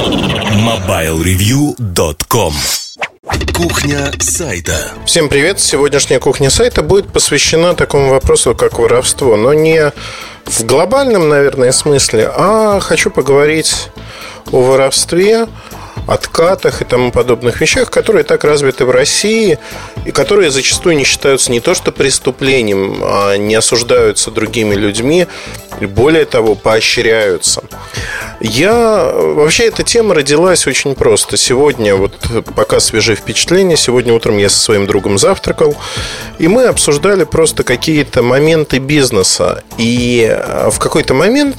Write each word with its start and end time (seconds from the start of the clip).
MobileReview.com 0.00 2.54
Кухня 3.54 4.10
сайта. 4.18 4.92
Всем 5.04 5.28
привет! 5.28 5.60
Сегодняшняя 5.60 6.18
кухня 6.18 6.48
сайта 6.48 6.82
будет 6.82 7.12
посвящена 7.12 7.74
такому 7.74 8.08
вопросу, 8.08 8.54
как 8.54 8.78
воровство, 8.78 9.36
но 9.36 9.52
не 9.52 9.92
в 10.46 10.64
глобальном, 10.64 11.28
наверное, 11.28 11.72
смысле, 11.72 12.32
а 12.34 12.80
хочу 12.80 13.10
поговорить 13.10 13.90
о 14.50 14.62
воровстве, 14.62 15.46
откатах 16.12 16.82
и 16.82 16.84
тому 16.84 17.12
подобных 17.12 17.60
вещах, 17.60 17.90
которые 17.90 18.24
так 18.24 18.44
развиты 18.44 18.84
в 18.84 18.90
России 18.90 19.58
и 20.04 20.10
которые 20.10 20.50
зачастую 20.50 20.96
не 20.96 21.04
считаются 21.04 21.52
не 21.52 21.60
то 21.60 21.74
что 21.74 21.92
преступлением, 21.92 23.00
а 23.02 23.36
не 23.36 23.54
осуждаются 23.54 24.30
другими 24.30 24.74
людьми, 24.74 25.26
и 25.80 25.86
более 25.86 26.24
того, 26.24 26.54
поощряются. 26.54 27.62
Я... 28.40 29.12
Вообще, 29.14 29.64
эта 29.64 29.82
тема 29.82 30.14
родилась 30.14 30.66
очень 30.66 30.94
просто. 30.94 31.36
Сегодня, 31.36 31.94
вот 31.94 32.12
пока 32.54 32.80
свежие 32.80 33.16
впечатления, 33.16 33.76
сегодня 33.76 34.12
утром 34.12 34.38
я 34.38 34.48
со 34.50 34.58
своим 34.58 34.86
другом 34.86 35.18
завтракал, 35.18 35.76
и 36.38 36.48
мы 36.48 36.64
обсуждали 36.64 37.24
просто 37.24 37.62
какие-то 37.62 38.22
моменты 38.22 38.78
бизнеса. 38.78 39.62
И 39.78 40.36
в 40.70 40.78
какой-то 40.78 41.14
момент 41.14 41.56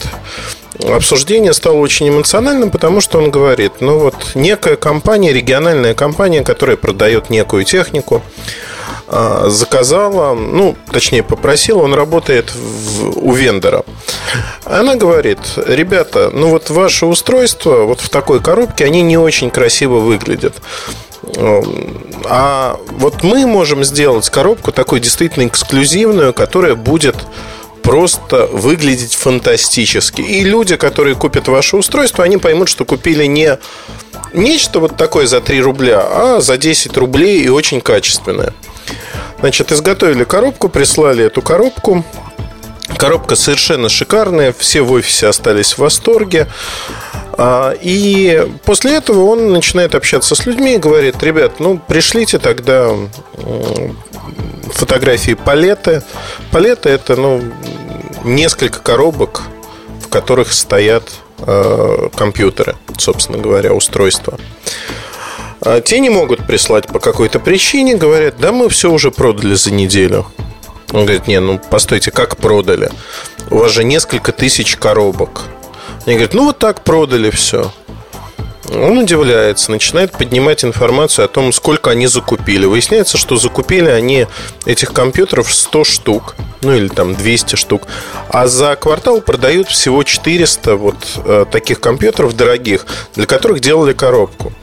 обсуждение 0.88 1.54
стало 1.54 1.78
очень 1.78 2.10
эмоциональным, 2.10 2.72
потому 2.72 3.02
что 3.02 3.18
он 3.18 3.32
говорит, 3.32 3.74
ну 3.82 4.00
вот 4.00 4.16
некая 4.36 4.76
компания, 4.76 5.34
региональная 5.34 5.94
компания, 5.94 6.44
которая 6.44 6.78
продает 6.78 7.30
некую 7.30 7.64
технику, 7.66 8.22
а, 9.08 9.50
заказала, 9.50 10.34
ну, 10.34 10.78
точнее 10.90 11.22
попросила, 11.22 11.80
он 11.80 11.94
работает 11.94 12.54
в, 12.54 13.18
у 13.18 13.34
вендора. 13.34 13.84
Она 14.64 14.96
говорит, 14.96 15.40
ребята, 15.58 16.30
ну 16.32 16.50
вот 16.50 16.70
ваше 16.70 17.06
устройство 17.06 17.84
вот 17.84 18.00
в 18.00 18.10
такой 18.10 18.40
коробке, 18.40 18.86
они 18.86 19.02
не 19.02 19.18
очень 19.18 19.50
красиво 19.50 20.00
выглядят. 20.00 20.62
А 22.26 22.80
вот 22.92 23.24
мы 23.24 23.46
можем 23.46 23.84
сделать 23.84 24.30
коробку 24.30 24.72
такой 24.72 25.00
действительно 25.00 25.48
эксклюзивную, 25.48 26.34
которая 26.34 26.76
будет 26.76 27.16
просто 27.84 28.48
выглядеть 28.48 29.14
фантастически. 29.14 30.22
И 30.22 30.44
люди, 30.44 30.76
которые 30.76 31.16
купят 31.16 31.48
ваше 31.48 31.78
устройство, 31.78 32.24
они 32.24 32.38
поймут, 32.38 32.70
что 32.70 32.86
купили 32.86 33.26
не 33.26 33.58
нечто 34.34 34.80
вот 34.80 34.98
такое 34.98 35.28
за 35.28 35.42
3 35.42 35.62
рубля, 35.62 36.02
а 36.02 36.42
за 36.42 36.58
10 36.58 36.96
рублей 36.98 37.42
и 37.42 37.50
очень 37.50 37.82
качественное. 37.82 38.54
Значит, 39.40 39.72
изготовили 39.72 40.24
коробку, 40.24 40.70
прислали 40.70 41.26
эту 41.26 41.42
коробку. 41.42 42.06
Коробка 42.98 43.36
совершенно 43.36 43.90
шикарная, 43.90 44.54
все 44.58 44.82
в 44.82 44.92
офисе 44.92 45.28
остались 45.28 45.74
в 45.74 45.80
восторге. 45.80 46.48
А, 47.34 47.74
и 47.82 48.48
после 48.66 48.96
этого 48.96 49.26
он 49.26 49.52
начинает 49.52 49.96
общаться 49.96 50.36
с 50.36 50.46
людьми 50.46 50.76
и 50.76 50.78
говорит, 50.78 51.22
ребят, 51.24 51.60
ну 51.60 51.80
пришлите 51.88 52.40
тогда 52.40 52.96
фотографии 54.72 55.34
палеты. 55.34 56.04
Палеты 56.52 56.90
это 56.90 57.16
ну, 57.16 57.42
несколько 58.24 58.80
коробок, 58.80 59.44
в 60.02 60.08
которых 60.10 60.52
стоят 60.54 61.10
э, 61.40 62.10
компьютеры, 62.16 62.76
собственно 62.98 63.38
говоря, 63.38 63.74
устройства. 63.74 64.40
А 65.62 65.80
те 65.82 66.00
не 66.00 66.10
могут 66.10 66.46
прислать 66.48 66.88
по 66.88 67.00
какой-то 67.00 67.40
причине, 67.40 67.96
говорят, 67.96 68.36
да 68.40 68.52
мы 68.52 68.70
все 68.70 68.92
уже 68.92 69.12
продали 69.12 69.54
за 69.54 69.72
неделю. 69.72 70.26
Он 70.92 71.06
говорит, 71.06 71.28
не, 71.28 71.40
ну 71.40 71.60
постойте, 71.70 72.12
как 72.12 72.38
продали? 72.38 72.92
У 73.50 73.58
вас 73.58 73.72
же 73.72 73.84
несколько 73.84 74.32
тысяч 74.32 74.76
коробок. 74.76 75.44
Они 76.06 76.16
говорят, 76.16 76.34
ну 76.34 76.46
вот 76.46 76.60
так 76.60 76.84
продали 76.84 77.30
все. 77.30 77.72
Он 78.70 79.00
удивляется, 79.00 79.70
начинает 79.70 80.14
поднимать 80.14 80.64
информацию 80.64 81.26
о 81.26 81.28
том, 81.28 81.52
сколько 81.52 81.92
они 81.92 82.08
закупили. 82.08 82.66
Выясняется, 82.66 83.18
что 83.18 83.36
закупили 83.36 83.90
они 83.90 84.28
этих 84.66 84.94
компьютеров 84.94 85.54
100 85.54 85.84
штук, 85.84 86.36
ну 86.62 86.74
или 86.74 86.88
там 86.88 87.16
200 87.16 87.56
штук, 87.56 87.84
а 88.30 88.48
за 88.48 88.76
квартал 88.78 89.20
продают 89.22 89.68
всего 89.68 90.04
400 90.04 90.76
вот 90.78 90.96
э, 91.26 91.46
таких 91.52 91.82
компьютеров 91.82 92.36
дорогих, 92.36 92.86
для 93.16 93.26
которых 93.26 93.60
делали 93.60 93.94
коробку. 93.94 94.54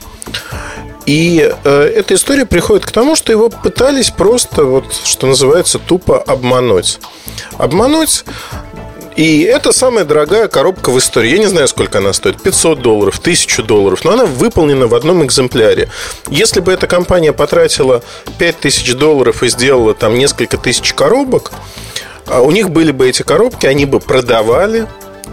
И 1.05 1.51
э, 1.65 1.93
эта 1.97 2.15
история 2.15 2.47
приходит 2.47 2.87
к 2.87 2.91
тому, 2.91 3.15
что 3.15 3.33
его 3.33 3.51
пытались 3.51 4.11
просто, 4.11 4.65
вот, 4.65 4.85
что 5.05 5.27
называется, 5.27 5.79
тупо 5.79 6.19
обмануть. 6.19 6.99
Обмануть 7.59 8.25
и 9.19 9.43
это 9.43 9.73
самая 9.73 10.05
дорогая 10.05 10.47
коробка 10.47 10.91
в 10.91 10.99
истории. 11.01 11.33
Я 11.33 11.39
не 11.39 11.47
знаю, 11.47 11.67
сколько 11.67 11.99
она 11.99 12.13
стоит. 12.13 12.41
500 12.41 12.81
долларов, 12.81 13.19
1000 13.19 13.65
долларов. 13.65 14.05
Но 14.05 14.13
она 14.13 14.27
выполнена 14.27 14.87
в 14.87 14.95
одном 14.95 15.25
экземпляре. 15.25 15.89
Если 16.29 16.61
бы 16.61 16.73
эта 16.73 16.87
компания 16.87 17.33
потратила 17.33 18.05
5000 18.39 18.95
долларов 18.95 19.43
и 19.43 19.49
сделала 19.49 19.93
там 19.95 20.17
несколько 20.17 20.57
тысяч 20.57 20.93
коробок, 20.95 21.51
а 22.27 22.43
у 22.43 22.53
них 22.53 22.71
были 22.71 22.93
бы 22.93 23.09
эти 23.09 23.23
коробки, 23.23 23.67
они 23.67 23.87
бы 23.87 23.99
продавали, 23.99 24.87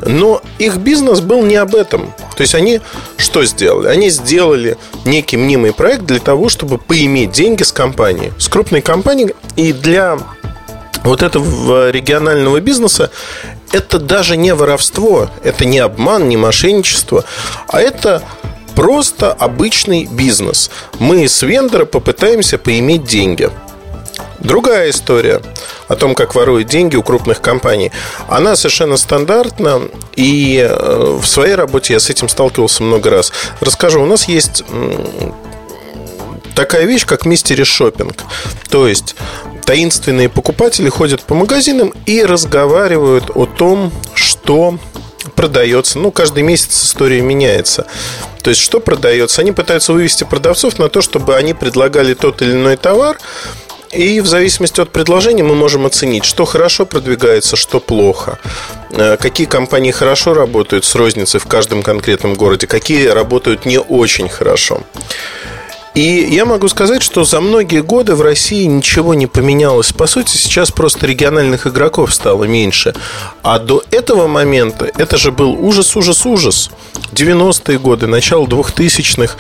но 0.04 0.42
их 0.58 0.78
бизнес 0.78 1.20
был 1.20 1.44
не 1.44 1.58
об 1.58 1.76
этом. 1.76 2.12
То 2.36 2.42
есть 2.42 2.56
они 2.56 2.82
что 3.18 3.46
сделали? 3.46 3.90
Они 3.90 4.10
сделали 4.10 4.78
некий 5.06 5.38
мнимый 5.38 5.74
проект 5.74 6.06
для 6.06 6.20
того, 6.20 6.50
чтобы 6.50 6.80
поиметь 6.80 7.34
деньги 7.34 7.62
с 7.62 7.72
компанией, 7.72 8.34
с 8.40 8.48
крупной 8.48 8.82
компанией. 8.82 9.36
И 9.56 9.74
для 9.74 10.18
вот 11.06 11.22
этого 11.22 11.92
регионального 11.92 12.60
бизнеса 12.60 13.12
это 13.76 14.00
даже 14.00 14.38
не 14.38 14.54
воровство, 14.54 15.30
это 15.44 15.66
не 15.66 15.80
обман, 15.80 16.30
не 16.30 16.38
мошенничество, 16.38 17.26
а 17.68 17.82
это 17.82 18.24
просто 18.74 19.34
обычный 19.34 20.06
бизнес. 20.06 20.72
Мы 21.00 21.28
с 21.28 21.42
вендора 21.42 21.84
попытаемся 21.84 22.58
поиметь 22.58 23.04
деньги. 23.04 23.50
Другая 24.40 24.92
история 24.92 25.42
о 25.90 25.96
том, 25.96 26.16
как 26.16 26.36
воруют 26.36 26.70
деньги 26.70 26.96
у 26.96 27.04
крупных 27.04 27.42
компаний, 27.42 27.92
она 28.30 28.56
совершенно 28.56 28.96
стандартна, 28.96 29.82
и 30.16 30.66
э, 30.66 31.20
в 31.22 31.26
своей 31.26 31.56
работе 31.56 31.94
я 31.94 32.00
с 32.00 32.10
этим 32.10 32.30
сталкивался 32.30 32.82
много 32.82 33.10
раз. 33.10 33.34
Расскажу, 33.60 34.02
у 34.02 34.06
нас 34.06 34.30
есть 34.30 34.64
такая 36.56 36.86
вещь, 36.86 37.06
как 37.06 37.26
мистери 37.26 37.64
шопинг. 37.64 38.24
То 38.70 38.88
есть 38.88 39.16
таинственные 39.66 40.30
покупатели 40.30 40.90
ходят 40.90 41.22
по 41.22 41.36
магазинам 41.36 41.94
и 42.06 42.24
разговаривают 42.24 43.32
о 43.34 43.46
том, 43.46 43.92
что 44.14 44.78
продается. 45.36 46.00
Ну, 46.00 46.12
каждый 46.12 46.44
месяц 46.44 46.84
история 46.84 47.22
меняется. 47.22 47.86
То 48.42 48.52
есть, 48.52 48.62
что 48.62 48.80
продается? 48.80 49.42
Они 49.42 49.52
пытаются 49.52 49.92
вывести 49.92 50.24
продавцов 50.24 50.78
на 50.78 50.88
то, 50.88 51.02
чтобы 51.02 51.36
они 51.36 51.54
предлагали 51.54 52.14
тот 52.14 52.42
или 52.42 52.52
иной 52.52 52.78
товар, 52.78 53.18
и 53.92 54.20
в 54.20 54.28
зависимости 54.28 54.82
от 54.82 54.92
предложения 54.92 55.44
мы 55.44 55.56
можем 55.56 55.86
оценить, 55.86 56.26
что 56.26 56.46
хорошо 56.46 56.86
продвигается, 56.86 57.56
что 57.56 57.80
плохо. 57.80 58.40
Э, 58.92 59.18
какие 59.18 59.48
компании 59.48 59.92
хорошо 59.92 60.34
работают 60.34 60.86
с 60.86 60.96
розницей 60.96 61.40
в 61.40 61.46
каждом 61.46 61.82
конкретном 61.82 62.34
городе, 62.34 62.68
какие 62.68 63.08
работают 63.08 63.66
не 63.66 63.80
очень 63.80 64.28
хорошо. 64.28 64.84
И 65.96 66.28
я 66.30 66.44
могу 66.44 66.68
сказать, 66.68 67.02
что 67.02 67.24
за 67.24 67.40
многие 67.40 67.82
годы 67.82 68.16
в 68.16 68.22
России 68.22 68.66
ничего 68.66 69.14
не 69.14 69.28
поменялось. 69.28 69.94
По 69.94 70.08
сути, 70.08 70.36
сейчас 70.36 70.70
просто 70.70 71.08
региональных 71.08 71.68
игроков 71.68 72.14
стало 72.14 72.44
меньше. 72.44 72.94
А 73.44 73.60
до 73.60 73.82
этого 73.92 74.28
момента 74.28 74.92
это 74.98 75.16
же 75.16 75.32
был 75.32 75.52
ужас, 75.54 75.96
ужас, 75.96 76.26
ужас. 76.26 76.70
90-е 77.14 77.80
годы, 77.80 78.08
начало 78.08 78.46
2000-х. 78.46 79.38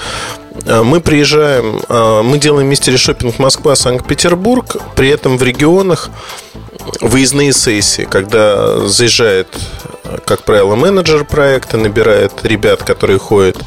Э, 0.65 0.81
мы 0.81 1.01
приезжаем, 1.01 1.81
э, 1.89 2.21
мы 2.23 2.37
делаем 2.37 2.69
мистери 2.69 2.95
шопинг 2.95 3.37
Москва, 3.37 3.75
Санкт-Петербург, 3.75 4.77
при 4.95 5.09
этом 5.09 5.37
в 5.37 5.43
регионах 5.43 6.09
выездные 7.01 7.51
сессии, 7.51 8.07
когда 8.09 8.87
заезжает 8.87 9.47
как 10.25 10.43
правило, 10.43 10.75
менеджер 10.75 11.25
проекта 11.25 11.77
набирает 11.77 12.31
ребят, 12.43 12.83
которые 12.83 13.19
ходят 13.19 13.57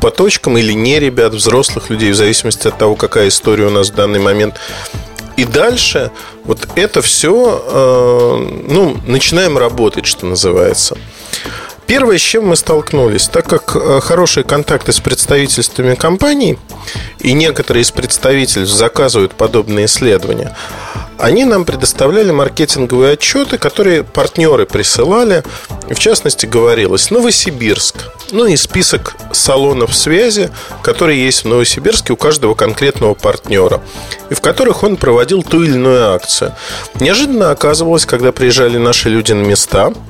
по 0.00 0.10
точкам, 0.10 0.58
или 0.58 0.72
не 0.72 0.98
ребят, 1.00 1.34
взрослых 1.34 1.90
людей, 1.90 2.12
в 2.12 2.16
зависимости 2.16 2.68
от 2.68 2.78
того, 2.78 2.94
какая 2.94 3.28
история 3.28 3.66
у 3.66 3.70
нас 3.70 3.90
в 3.90 3.94
данный 3.94 4.20
момент. 4.20 4.56
И 5.36 5.44
дальше 5.44 6.10
вот 6.44 6.68
это 6.76 7.02
все, 7.02 7.64
э, 7.66 8.62
ну, 8.68 8.96
начинаем 9.06 9.58
работать, 9.58 10.06
что 10.06 10.26
называется. 10.26 10.96
Первое, 11.86 12.18
с 12.18 12.22
чем 12.22 12.46
мы 12.46 12.56
столкнулись, 12.56 13.28
так 13.28 13.46
как 13.46 13.76
э, 13.76 14.00
хорошие 14.00 14.44
контакты 14.44 14.92
с 14.92 15.00
представительствами 15.00 15.94
компаний 15.94 16.58
и 17.20 17.32
некоторые 17.32 17.82
из 17.82 17.90
представительств 17.90 18.74
заказывают 18.74 19.34
подобные 19.34 19.86
исследования, 19.86 20.56
они 21.18 21.44
нам 21.44 21.64
предоставляли 21.64 22.30
маркетинговые 22.32 23.12
отчеты, 23.12 23.58
которые 23.58 24.02
партнеры 24.02 24.66
присылали. 24.66 25.42
В 25.88 25.98
частности, 25.98 26.46
говорилось 26.46 27.10
Новосибирск. 27.10 27.96
Ну 28.32 28.46
и 28.46 28.56
список 28.56 29.14
салонов 29.32 29.94
связи, 29.94 30.50
которые 30.82 31.24
есть 31.24 31.44
в 31.44 31.48
Новосибирске 31.48 32.14
у 32.14 32.16
каждого 32.16 32.54
конкретного 32.54 33.14
партнера. 33.14 33.80
И 34.30 34.34
в 34.34 34.40
которых 34.40 34.82
он 34.82 34.96
проводил 34.96 35.42
ту 35.42 35.62
или 35.62 35.74
иную 35.74 36.14
акцию. 36.14 36.54
Неожиданно 36.98 37.50
оказывалось, 37.50 38.06
когда 38.06 38.32
приезжали 38.32 38.78
наши 38.78 39.08
люди 39.08 39.32
на 39.32 39.42
места– 39.42 39.92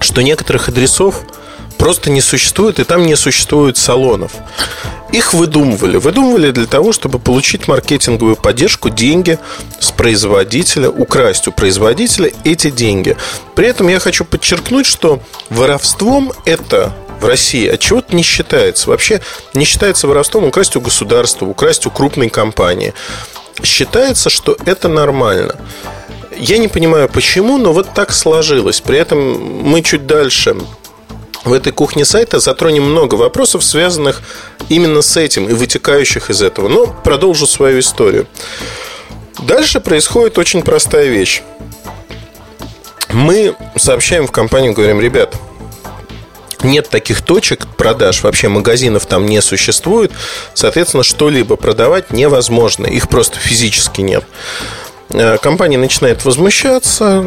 что 0.00 0.22
некоторых 0.22 0.68
адресов 0.68 1.22
просто 1.78 2.10
не 2.10 2.20
существует, 2.20 2.78
и 2.80 2.84
там 2.84 3.06
не 3.06 3.16
существует 3.16 3.76
салонов. 3.76 4.32
Их 5.12 5.32
выдумывали. 5.32 5.96
Выдумывали 5.96 6.50
для 6.50 6.66
того, 6.66 6.92
чтобы 6.92 7.18
получить 7.18 7.66
маркетинговую 7.66 8.36
поддержку, 8.36 8.90
деньги 8.90 9.38
с 9.80 9.90
производителя, 9.90 10.90
украсть 10.90 11.48
у 11.48 11.52
производителя 11.52 12.30
эти 12.44 12.70
деньги. 12.70 13.16
При 13.54 13.68
этом 13.68 13.88
я 13.88 14.00
хочу 14.00 14.24
подчеркнуть, 14.24 14.86
что 14.86 15.20
воровством 15.48 16.32
это 16.44 16.92
в 17.20 17.24
России 17.24 17.66
от 17.68 17.80
чего-то 17.80 18.14
не 18.14 18.22
считается. 18.22 18.90
Вообще 18.90 19.22
не 19.54 19.64
считается 19.64 20.06
воровством 20.08 20.44
украсть 20.44 20.76
у 20.76 20.80
государства, 20.80 21.46
украсть 21.46 21.86
у 21.86 21.90
крупной 21.90 22.28
компании. 22.28 22.92
Считается, 23.62 24.30
что 24.30 24.56
это 24.66 24.88
нормально. 24.88 25.56
Я 26.38 26.58
не 26.58 26.68
понимаю 26.68 27.08
почему, 27.08 27.58
но 27.58 27.72
вот 27.72 27.92
так 27.94 28.12
сложилось. 28.12 28.80
При 28.80 28.98
этом 28.98 29.18
мы 29.64 29.82
чуть 29.82 30.06
дальше 30.06 30.56
в 31.44 31.52
этой 31.52 31.72
кухне 31.72 32.04
сайта 32.04 32.38
затронем 32.38 32.84
много 32.84 33.16
вопросов, 33.16 33.64
связанных 33.64 34.22
именно 34.68 35.02
с 35.02 35.16
этим 35.16 35.48
и 35.48 35.52
вытекающих 35.52 36.30
из 36.30 36.42
этого. 36.42 36.68
Но 36.68 36.86
продолжу 36.86 37.46
свою 37.46 37.80
историю. 37.80 38.26
Дальше 39.40 39.80
происходит 39.80 40.38
очень 40.38 40.62
простая 40.62 41.06
вещь. 41.06 41.42
Мы 43.12 43.56
сообщаем 43.76 44.26
в 44.26 44.32
компанию, 44.32 44.74
говорим, 44.74 45.00
ребят, 45.00 45.34
нет 46.62 46.88
таких 46.88 47.22
точек 47.22 47.66
продаж, 47.66 48.22
вообще 48.22 48.48
магазинов 48.48 49.06
там 49.06 49.26
не 49.26 49.40
существует, 49.40 50.12
соответственно, 50.54 51.02
что-либо 51.02 51.56
продавать 51.56 52.10
невозможно, 52.10 52.86
их 52.86 53.08
просто 53.08 53.38
физически 53.38 54.02
нет. 54.02 54.24
Э, 55.10 55.38
компания 55.38 55.78
начинает 55.78 56.24
возмущаться, 56.24 57.24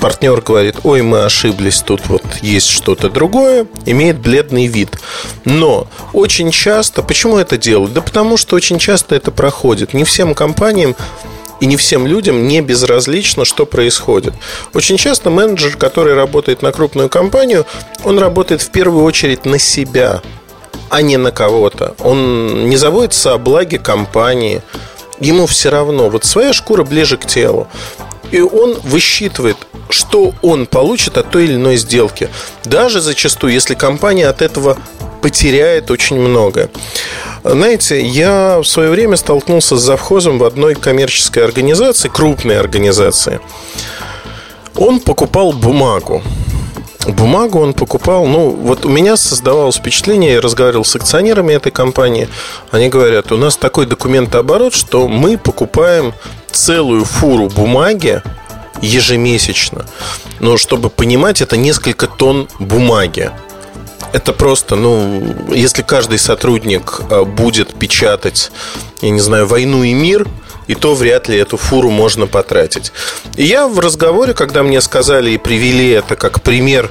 партнер 0.00 0.40
говорит, 0.40 0.76
ой, 0.82 1.02
мы 1.02 1.24
ошиблись, 1.24 1.80
тут 1.80 2.06
вот 2.08 2.22
есть 2.40 2.68
что-то 2.68 3.08
другое, 3.08 3.66
имеет 3.86 4.18
бледный 4.18 4.66
вид. 4.66 4.98
Но 5.44 5.86
очень 6.12 6.50
часто, 6.50 7.02
почему 7.02 7.38
это 7.38 7.56
делают? 7.56 7.92
Да 7.92 8.00
потому 8.00 8.36
что 8.36 8.56
очень 8.56 8.78
часто 8.78 9.14
это 9.14 9.30
проходит. 9.30 9.94
Не 9.94 10.04
всем 10.04 10.34
компаниям 10.34 10.96
и 11.60 11.66
не 11.66 11.76
всем 11.76 12.08
людям 12.08 12.48
не 12.48 12.60
безразлично, 12.60 13.44
что 13.44 13.66
происходит. 13.66 14.34
Очень 14.74 14.96
часто 14.96 15.30
менеджер, 15.30 15.76
который 15.76 16.14
работает 16.14 16.60
на 16.60 16.72
крупную 16.72 17.08
компанию, 17.08 17.66
он 18.02 18.18
работает 18.18 18.62
в 18.62 18.70
первую 18.70 19.04
очередь 19.04 19.44
на 19.44 19.60
себя, 19.60 20.22
а 20.90 21.02
не 21.02 21.18
на 21.18 21.30
кого-то. 21.30 21.94
Он 22.00 22.68
не 22.68 22.76
заботится 22.76 23.32
о 23.32 23.38
благе 23.38 23.78
компании, 23.78 24.60
ему 25.22 25.46
все 25.46 25.70
равно. 25.70 26.10
Вот 26.10 26.24
своя 26.24 26.52
шкура 26.52 26.84
ближе 26.84 27.16
к 27.16 27.26
телу. 27.26 27.68
И 28.30 28.40
он 28.40 28.78
высчитывает, 28.82 29.56
что 29.90 30.34
он 30.42 30.66
получит 30.66 31.18
от 31.18 31.30
той 31.30 31.44
или 31.44 31.54
иной 31.54 31.76
сделки. 31.76 32.28
Даже 32.64 33.00
зачастую, 33.00 33.52
если 33.52 33.74
компания 33.74 34.26
от 34.26 34.42
этого 34.42 34.78
потеряет 35.20 35.90
очень 35.90 36.18
много. 36.18 36.70
Знаете, 37.44 38.00
я 38.00 38.58
в 38.60 38.64
свое 38.64 38.90
время 38.90 39.16
столкнулся 39.16 39.76
с 39.76 39.82
завхозом 39.82 40.38
в 40.38 40.44
одной 40.44 40.74
коммерческой 40.74 41.44
организации, 41.44 42.08
крупной 42.08 42.58
организации. 42.58 43.40
Он 44.76 45.00
покупал 45.00 45.52
бумагу. 45.52 46.22
Бумагу 47.06 47.58
он 47.58 47.74
покупал, 47.74 48.26
ну, 48.26 48.50
вот 48.50 48.84
у 48.84 48.88
меня 48.88 49.16
создавалось 49.16 49.76
впечатление, 49.76 50.34
я 50.34 50.40
разговаривал 50.40 50.84
с 50.84 50.94
акционерами 50.94 51.52
этой 51.52 51.72
компании, 51.72 52.28
они 52.70 52.88
говорят, 52.88 53.32
у 53.32 53.36
нас 53.36 53.56
такой 53.56 53.86
документооборот, 53.86 54.72
что 54.72 55.08
мы 55.08 55.36
покупаем 55.36 56.14
целую 56.52 57.04
фуру 57.04 57.48
бумаги 57.48 58.22
ежемесячно. 58.80 59.86
Но 60.38 60.56
чтобы 60.56 60.90
понимать, 60.90 61.40
это 61.40 61.56
несколько 61.56 62.06
тонн 62.06 62.48
бумаги. 62.58 63.30
Это 64.12 64.32
просто, 64.32 64.76
ну, 64.76 65.34
если 65.48 65.82
каждый 65.82 66.18
сотрудник 66.18 67.00
э, 67.08 67.24
будет 67.24 67.74
печатать, 67.74 68.52
я 69.00 69.10
не 69.10 69.20
знаю, 69.20 69.46
«Войну 69.46 69.82
и 69.84 69.94
мир», 69.94 70.26
и 70.66 70.74
то 70.74 70.94
вряд 70.94 71.28
ли 71.28 71.36
эту 71.36 71.56
фуру 71.56 71.90
можно 71.90 72.26
потратить. 72.26 72.92
И 73.36 73.44
я 73.44 73.68
в 73.68 73.78
разговоре, 73.78 74.34
когда 74.34 74.62
мне 74.62 74.80
сказали 74.80 75.30
и 75.30 75.38
привели 75.38 75.90
это 75.90 76.16
как 76.16 76.42
пример 76.42 76.90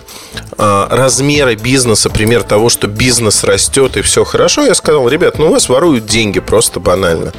э, 0.57 0.87
размера 0.89 1.55
бизнеса, 1.55 2.09
пример 2.09 2.43
того, 2.43 2.69
что 2.69 2.87
бизнес 2.87 3.43
растет 3.43 3.97
и 3.97 4.01
все 4.01 4.23
хорошо, 4.23 4.65
я 4.65 4.75
сказал, 4.75 5.07
ребят, 5.07 5.39
ну 5.39 5.47
у 5.47 5.51
вас 5.51 5.69
воруют 5.69 6.05
деньги 6.05 6.39
просто 6.39 6.79
банально. 6.79 7.33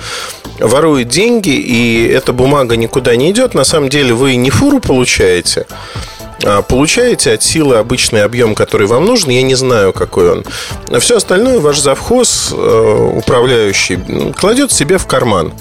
Воруют 0.59 1.09
деньги, 1.09 1.51
и 1.51 2.07
эта 2.07 2.33
бумага 2.33 2.77
никуда 2.77 3.17
не 3.17 3.31
идет. 3.31 3.55
На 3.55 3.65
самом 3.65 3.89
деле 3.89 4.15
вы 4.15 4.37
не 4.37 4.51
фуру 4.51 4.81
получаете, 4.81 5.67
а 6.45 6.63
получаете 6.63 7.33
от 7.33 7.43
силы 7.43 7.77
обычный 7.77 8.23
объем, 8.23 8.55
который 8.55 8.87
вам 8.87 9.05
нужен, 9.05 9.31
я 9.31 9.43
не 9.43 9.55
знаю, 9.55 9.93
какой 9.93 10.31
он. 10.31 10.45
Все 11.01 11.17
остальное 11.17 11.59
ваш 11.61 11.81
завхоз, 11.81 12.53
э, 12.53 13.13
управляющий, 13.17 13.99
кладет 14.39 14.73
себе 14.73 14.99
в 14.99 15.07
карман. 15.07 15.53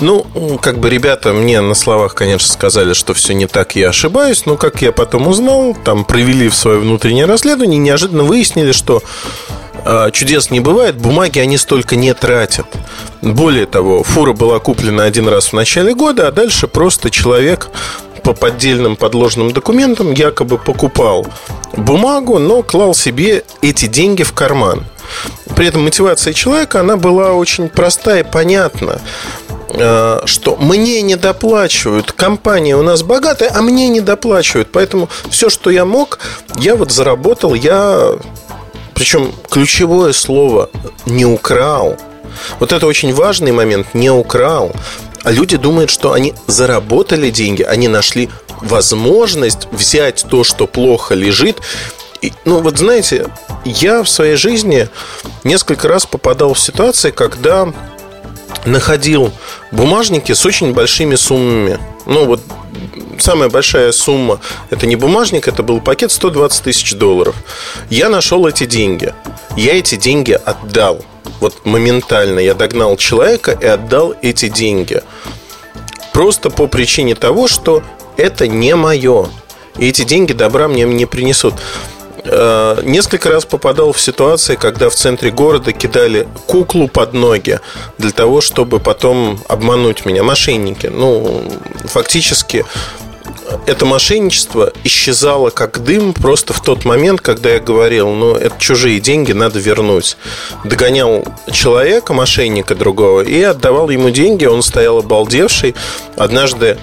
Ну, 0.00 0.24
как 0.62 0.78
бы 0.78 0.88
ребята 0.88 1.32
мне 1.32 1.60
на 1.60 1.74
словах, 1.74 2.14
конечно, 2.14 2.50
сказали, 2.50 2.94
что 2.94 3.12
все 3.12 3.34
не 3.34 3.46
так, 3.46 3.76
я 3.76 3.90
ошибаюсь, 3.90 4.46
но 4.46 4.56
как 4.56 4.80
я 4.80 4.92
потом 4.92 5.28
узнал, 5.28 5.76
там 5.84 6.04
провели 6.04 6.48
в 6.48 6.54
свое 6.54 6.78
внутреннее 6.78 7.26
расследование, 7.26 7.78
неожиданно 7.78 8.24
выяснили, 8.24 8.72
что 8.72 9.02
э, 9.84 10.10
чудес 10.12 10.50
не 10.50 10.60
бывает, 10.60 10.96
бумаги 10.96 11.38
они 11.38 11.58
столько 11.58 11.96
не 11.96 12.14
тратят. 12.14 12.66
Более 13.20 13.66
того, 13.66 14.02
фура 14.02 14.32
была 14.32 14.58
куплена 14.58 15.04
один 15.04 15.28
раз 15.28 15.48
в 15.48 15.52
начале 15.52 15.94
года, 15.94 16.28
а 16.28 16.32
дальше 16.32 16.66
просто 16.66 17.10
человек 17.10 17.68
по 18.22 18.32
поддельным 18.32 18.96
подложным 18.96 19.52
документам 19.52 20.12
якобы 20.12 20.56
покупал 20.56 21.26
бумагу, 21.76 22.38
но 22.38 22.62
клал 22.62 22.94
себе 22.94 23.44
эти 23.60 23.86
деньги 23.86 24.22
в 24.22 24.32
карман. 24.32 24.84
При 25.56 25.66
этом 25.66 25.84
мотивация 25.84 26.32
человека, 26.32 26.80
она 26.80 26.96
была 26.96 27.32
очень 27.32 27.68
простая 27.68 28.20
и 28.22 28.30
понятна 28.30 29.00
что 29.72 30.56
мне 30.56 31.02
не 31.02 31.16
доплачивают, 31.16 32.12
компания 32.12 32.76
у 32.76 32.82
нас 32.82 33.02
богатая, 33.02 33.52
а 33.54 33.62
мне 33.62 33.88
не 33.88 34.00
доплачивают. 34.00 34.70
Поэтому 34.72 35.08
все, 35.30 35.48
что 35.48 35.70
я 35.70 35.84
мог, 35.84 36.18
я 36.58 36.76
вот 36.76 36.92
заработал, 36.92 37.54
я... 37.54 38.18
Причем 38.94 39.32
ключевое 39.48 40.12
слово 40.12 40.68
«не 41.06 41.24
украл». 41.24 41.96
Вот 42.58 42.72
это 42.72 42.86
очень 42.86 43.14
важный 43.14 43.52
момент, 43.52 43.94
не 43.94 44.10
украл. 44.10 44.72
А 45.22 45.30
люди 45.30 45.56
думают, 45.56 45.90
что 45.90 46.12
они 46.12 46.34
заработали 46.46 47.30
деньги, 47.30 47.62
они 47.62 47.88
нашли 47.88 48.28
возможность 48.60 49.68
взять 49.70 50.26
то, 50.28 50.44
что 50.44 50.66
плохо 50.66 51.14
лежит. 51.14 51.58
И, 52.20 52.32
ну, 52.44 52.60
вот 52.60 52.78
знаете, 52.78 53.28
я 53.64 54.02
в 54.02 54.08
своей 54.08 54.36
жизни 54.36 54.88
несколько 55.44 55.88
раз 55.88 56.04
попадал 56.04 56.54
в 56.54 56.58
ситуации, 56.58 57.10
когда 57.10 57.72
находил 58.64 59.32
бумажники 59.72 60.32
с 60.32 60.44
очень 60.46 60.72
большими 60.72 61.16
суммами. 61.16 61.78
Ну, 62.06 62.26
вот 62.26 62.40
самая 63.18 63.50
большая 63.50 63.92
сумма 63.92 64.40
Это 64.70 64.86
не 64.86 64.96
бумажник, 64.96 65.46
это 65.46 65.62
был 65.62 65.80
пакет 65.82 66.10
120 66.10 66.64
тысяч 66.64 66.94
долларов 66.94 67.36
Я 67.90 68.08
нашел 68.08 68.46
эти 68.46 68.64
деньги 68.64 69.12
Я 69.54 69.74
эти 69.74 69.96
деньги 69.96 70.32
отдал 70.32 71.04
вот 71.40 71.64
моментально 71.64 72.38
я 72.38 72.54
догнал 72.54 72.96
человека 72.96 73.52
и 73.52 73.66
отдал 73.66 74.14
эти 74.22 74.48
деньги. 74.48 75.02
Просто 76.12 76.50
по 76.50 76.66
причине 76.66 77.14
того, 77.14 77.48
что 77.48 77.82
это 78.16 78.46
не 78.46 78.76
мое. 78.76 79.28
И 79.78 79.88
эти 79.88 80.04
деньги 80.04 80.34
добра 80.34 80.68
мне 80.68 80.84
не 80.84 81.06
принесут. 81.06 81.54
Э, 82.24 82.80
несколько 82.82 83.30
раз 83.30 83.44
попадал 83.44 83.92
в 83.92 84.00
ситуации, 84.00 84.56
когда 84.56 84.88
в 84.88 84.94
центре 84.94 85.30
города 85.30 85.72
кидали 85.72 86.28
куклу 86.46 86.88
под 86.88 87.12
ноги 87.12 87.60
для 87.98 88.10
того, 88.10 88.40
чтобы 88.40 88.78
потом 88.78 89.40
обмануть 89.48 90.04
меня. 90.04 90.22
Мошенники. 90.22 90.86
Ну, 90.86 91.42
фактически 91.84 92.64
это 93.66 93.84
мошенничество 93.84 94.72
исчезало 94.84 95.50
как 95.50 95.82
дым 95.82 96.12
просто 96.12 96.52
в 96.52 96.62
тот 96.62 96.84
момент, 96.84 97.20
когда 97.20 97.50
я 97.50 97.60
говорил, 97.60 98.10
ну, 98.10 98.34
это 98.34 98.54
чужие 98.58 99.00
деньги, 99.00 99.32
надо 99.32 99.58
вернуть. 99.58 100.16
Догонял 100.64 101.24
человека, 101.52 102.12
мошенника 102.12 102.74
другого, 102.74 103.22
и 103.22 103.42
отдавал 103.42 103.90
ему 103.90 104.10
деньги, 104.10 104.44
он 104.44 104.62
стоял 104.62 104.98
обалдевший. 104.98 105.74
Однажды 106.16 106.78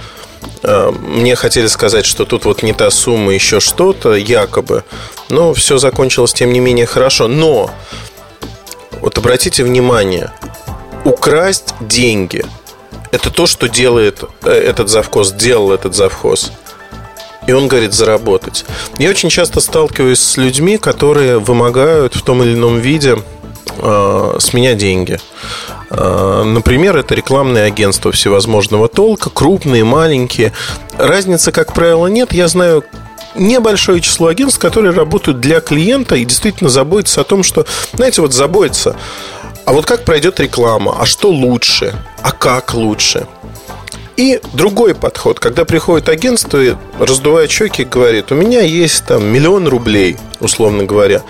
мне 0.63 1.35
хотели 1.35 1.67
сказать, 1.67 2.05
что 2.05 2.25
тут 2.25 2.45
вот 2.45 2.63
не 2.63 2.73
та 2.73 2.89
сумма, 2.89 3.33
еще 3.33 3.59
что-то, 3.59 4.15
якобы. 4.15 4.83
Но 5.29 5.53
все 5.53 5.77
закончилось, 5.77 6.33
тем 6.33 6.51
не 6.51 6.59
менее, 6.59 6.85
хорошо. 6.85 7.27
Но, 7.27 7.69
вот 9.01 9.17
обратите 9.17 9.63
внимание, 9.63 10.31
украсть 11.05 11.73
деньги– 11.79 12.45
это 13.11 13.31
то, 13.31 13.45
что 13.45 13.67
делает 13.67 14.23
э, 14.43 14.51
этот 14.51 14.89
завхоз, 14.89 15.31
делал 15.31 15.71
этот 15.71 15.95
завхоз. 15.95 16.51
И 17.47 17.53
он 17.53 17.67
говорит 17.67 17.93
заработать. 17.93 18.65
Я 18.97 19.09
очень 19.09 19.29
часто 19.29 19.61
сталкиваюсь 19.61 20.19
с 20.19 20.37
людьми, 20.37 20.77
которые 20.77 21.39
вымогают 21.39 22.15
в 22.15 22.21
том 22.21 22.43
или 22.43 22.53
ином 22.53 22.79
виде 22.79 23.17
э, 23.77 24.35
с 24.39 24.53
меня 24.53 24.73
деньги. 24.73 25.19
Э, 25.89 26.43
например, 26.43 26.97
это 26.97 27.15
рекламные 27.15 27.65
агентства 27.65 28.11
всевозможного 28.11 28.87
толка, 28.87 29.29
крупные, 29.29 29.83
маленькие. 29.83 30.53
Разницы, 30.97 31.51
как 31.51 31.73
правило, 31.73 32.07
нет. 32.07 32.33
Я 32.33 32.47
знаю 32.47 32.83
небольшое 33.35 34.01
число 34.01 34.27
агентств, 34.27 34.59
которые 34.59 34.93
работают 34.93 35.39
для 35.39 35.59
клиента 35.59 36.15
и 36.15 36.25
действительно 36.25 36.69
заботятся 36.69 37.21
о 37.21 37.23
том, 37.23 37.43
что, 37.43 37.65
знаете, 37.93 38.21
вот 38.21 38.33
заботятся, 38.33 38.95
а 39.65 39.73
вот 39.73 39.85
как 39.85 40.05
пройдет 40.05 40.39
реклама, 40.39 40.97
а 40.99 41.05
что 41.05 41.29
лучше, 41.29 41.93
а 42.21 42.31
как 42.31 42.73
лучше. 42.73 43.27
И 44.15 44.41
другой 44.53 44.95
подход, 44.95 45.39
когда 45.39 45.63
приходит 45.63 46.09
агентство 46.09 46.57
и, 46.59 46.73
раздувая 46.99 47.47
щеки, 47.47 47.83
говорит, 47.83 48.31
у 48.31 48.35
меня 48.35 48.61
есть 48.61 49.05
там 49.05 49.23
миллион 49.25 49.67
рублей, 49.67 50.17
условно 50.39 50.85
говоря, 50.85 51.21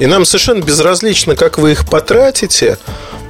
и 0.00 0.06
нам 0.06 0.26
совершенно 0.26 0.62
безразлично, 0.62 1.34
как 1.34 1.56
вы 1.56 1.72
их 1.72 1.88
потратите, 1.88 2.76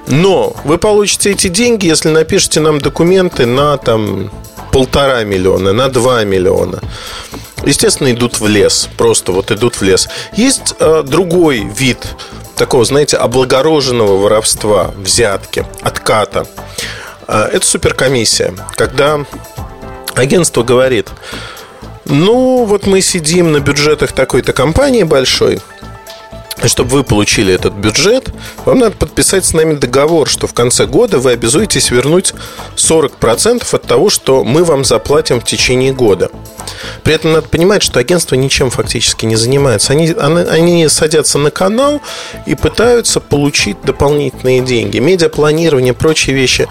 но 0.07 0.55
вы 0.65 0.79
получите 0.79 1.31
эти 1.31 1.49
деньги, 1.49 1.87
если 1.87 2.09
напишите 2.11 2.61
нам 2.61 2.81
документы 2.81 3.47
на 3.47 3.77
там 3.77 4.31
полтора 4.73 5.25
миллиона, 5.25 5.73
на 5.73 5.89
два 5.89 6.25
миллиона. 6.25 6.81
Естественно, 7.65 8.13
идут 8.13 8.39
в 8.39 8.47
лес, 8.47 8.89
просто 8.97 9.33
вот 9.33 9.51
идут 9.51 9.77
в 9.77 9.83
лес. 9.83 10.09
Есть 10.35 10.75
э, 10.79 11.03
другой 11.05 11.61
вид 11.61 11.99
такого, 12.57 12.85
знаете, 12.85 13.17
облагороженного 13.17 14.17
воровства, 14.17 14.93
взятки, 14.97 15.67
отката. 15.83 16.47
А, 17.27 17.49
это 17.49 17.67
суперкомиссия, 17.67 18.55
когда 18.75 19.21
агентство 20.15 20.63
говорит, 20.63 21.09
ну 22.05 22.65
вот 22.65 22.87
мы 22.87 23.01
сидим 23.01 23.53
на 23.53 23.61
бюджетах 23.61 24.13
такой-то 24.13 24.53
компании 24.53 25.03
большой, 25.03 25.61
чтобы 26.65 26.91
вы 26.91 27.05
получили 27.05 27.53
этот 27.53 27.75
бюджет, 27.75 28.33
вам 28.65 28.79
надо 28.79 28.97
подписать 28.97 29.45
с 29.45 29.53
нами 29.53 29.75
договор, 29.75 30.29
что 30.29 30.47
в 30.47 30.55
конце 30.55 30.87
года 30.87 31.19
вы 31.19 31.33
обязуетесь 31.33 31.91
вернуть 31.91 32.33
40% 32.77 33.67
от 33.71 33.83
того, 33.83 34.11
что 34.11 34.43
мы 34.43 34.65
вам 34.65 34.85
заплатим 34.85 35.41
в 35.41 35.45
течение 35.45 35.93
года. 35.93 36.31
При 37.03 37.15
этом 37.15 37.33
надо 37.33 37.49
понимать, 37.49 37.83
что 37.83 38.01
агентство 38.01 38.35
ничем 38.35 38.71
фактически 38.71 39.27
не 39.27 39.37
занимается. 39.37 39.93
Они, 39.93 40.11
они, 40.11 40.89
садятся 40.89 41.39
на 41.39 41.51
канал 41.51 42.01
и 42.47 42.55
пытаются 42.55 43.21
получить 43.21 43.77
дополнительные 43.83 44.61
деньги. 44.61 44.99
Медиапланирование, 44.99 45.95
прочие 45.95 46.35
вещи 46.35 46.67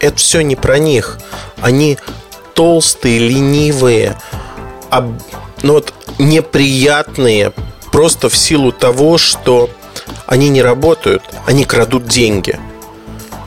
это 0.00 0.16
все 0.16 0.40
не 0.40 0.56
про 0.56 0.78
них. 0.78 1.18
Они 1.60 1.98
толстые, 2.54 3.18
ленивые, 3.18 4.16
об, 4.90 5.20
ну 5.62 5.74
вот 5.74 5.92
неприятные 6.18 7.52
просто 8.00 8.30
в 8.30 8.34
силу 8.34 8.72
того, 8.72 9.18
что 9.18 9.68
они 10.24 10.48
не 10.48 10.62
работают, 10.62 11.22
они 11.44 11.66
крадут 11.66 12.06
деньги. 12.06 12.58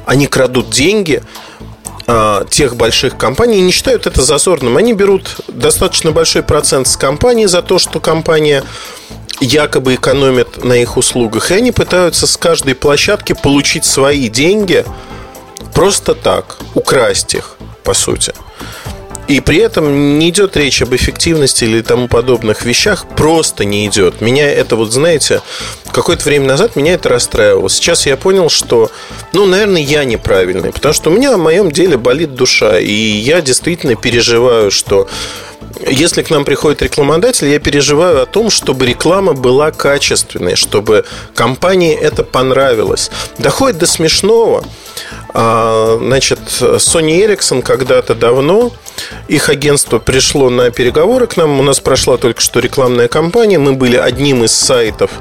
Они 0.05 0.27
крадут 0.27 0.69
деньги 0.69 1.23
а, 2.05 2.45
тех 2.45 2.75
больших 2.75 3.17
компаний 3.17 3.57
и 3.57 3.61
не 3.61 3.71
считают 3.71 4.05
это 4.05 4.21
зазорным. 4.21 4.77
Они 4.77 4.93
берут 4.93 5.37
достаточно 5.47 6.11
большой 6.11 6.43
процент 6.43 6.87
с 6.87 6.95
компании 6.95 7.47
за 7.47 7.63
то, 7.63 7.79
что 7.79 7.99
компания 7.99 8.63
якобы 9.41 9.95
экономит 9.95 10.63
на 10.63 10.73
их 10.73 10.97
услугах. 10.97 11.49
И 11.49 11.55
они 11.55 11.71
пытаются 11.71 12.27
с 12.27 12.37
каждой 12.37 12.75
площадки 12.75 13.33
получить 13.33 13.85
свои 13.85 14.29
деньги– 14.29 14.85
просто 15.73 16.13
так, 16.13 16.57
украсть 16.75 17.33
их, 17.33 17.57
по 17.83 17.95
сути. 17.95 18.33
И 19.27 19.39
при 19.39 19.59
этом 19.59 20.19
не 20.19 20.29
идет 20.29 20.57
речь 20.57 20.81
об 20.81 20.93
эффективности 20.93 21.63
или 21.63 21.81
тому 21.81 22.07
подобных 22.07 22.65
вещах, 22.65 23.05
просто 23.15 23.63
не 23.63 23.87
идет. 23.87 24.19
Меня 24.19 24.49
это 24.51 24.75
вот, 24.75 24.91
знаете, 24.91 25.41
какое-то 25.91 26.25
время 26.25 26.47
назад 26.47 26.75
меня 26.75 26.95
это 26.95 27.09
расстраивало. 27.09 27.69
Сейчас 27.69 28.05
я 28.05 28.17
понял, 28.17 28.49
что, 28.49 28.91
ну, 29.31 29.45
наверное, 29.45 29.81
я 29.81 30.03
неправильный, 30.03 30.73
потому 30.73 30.93
что 30.93 31.09
у 31.09 31.13
меня 31.13 31.37
в 31.37 31.39
моем 31.39 31.71
деле 31.71 31.97
болит 31.97 32.35
душа, 32.35 32.79
и 32.79 32.91
я 32.91 33.41
действительно 33.41 33.95
переживаю, 33.95 34.71
что 34.71 35.07
если 35.87 36.21
к 36.21 36.29
нам 36.29 36.45
приходит 36.45 36.81
рекламодатель, 36.81 37.47
я 37.47 37.59
переживаю 37.59 38.21
о 38.21 38.25
том, 38.25 38.49
чтобы 38.49 38.85
реклама 38.85 39.33
была 39.33 39.71
качественной, 39.71 40.55
чтобы 40.55 41.05
компании 41.33 41.95
это 41.95 42.23
понравилось. 42.23 43.09
Доходит 43.37 43.79
до 43.79 43.87
смешного. 43.87 44.63
А, 45.33 45.97
значит, 45.99 46.39
Sony 46.59 47.25
Ericsson 47.25 47.61
когда-то 47.61 48.13
давно 48.13 48.71
их 49.27 49.49
агентство 49.49 49.97
пришло 49.99 50.49
на 50.49 50.69
переговоры 50.69 51.27
к 51.27 51.37
нам. 51.37 51.59
У 51.59 51.63
нас 51.63 51.79
прошла 51.79 52.17
только 52.17 52.39
что 52.39 52.59
рекламная 52.59 53.07
кампания. 53.07 53.57
Мы 53.57 53.73
были 53.73 53.97
одним 53.97 54.43
из 54.43 54.51
сайтов 54.51 55.11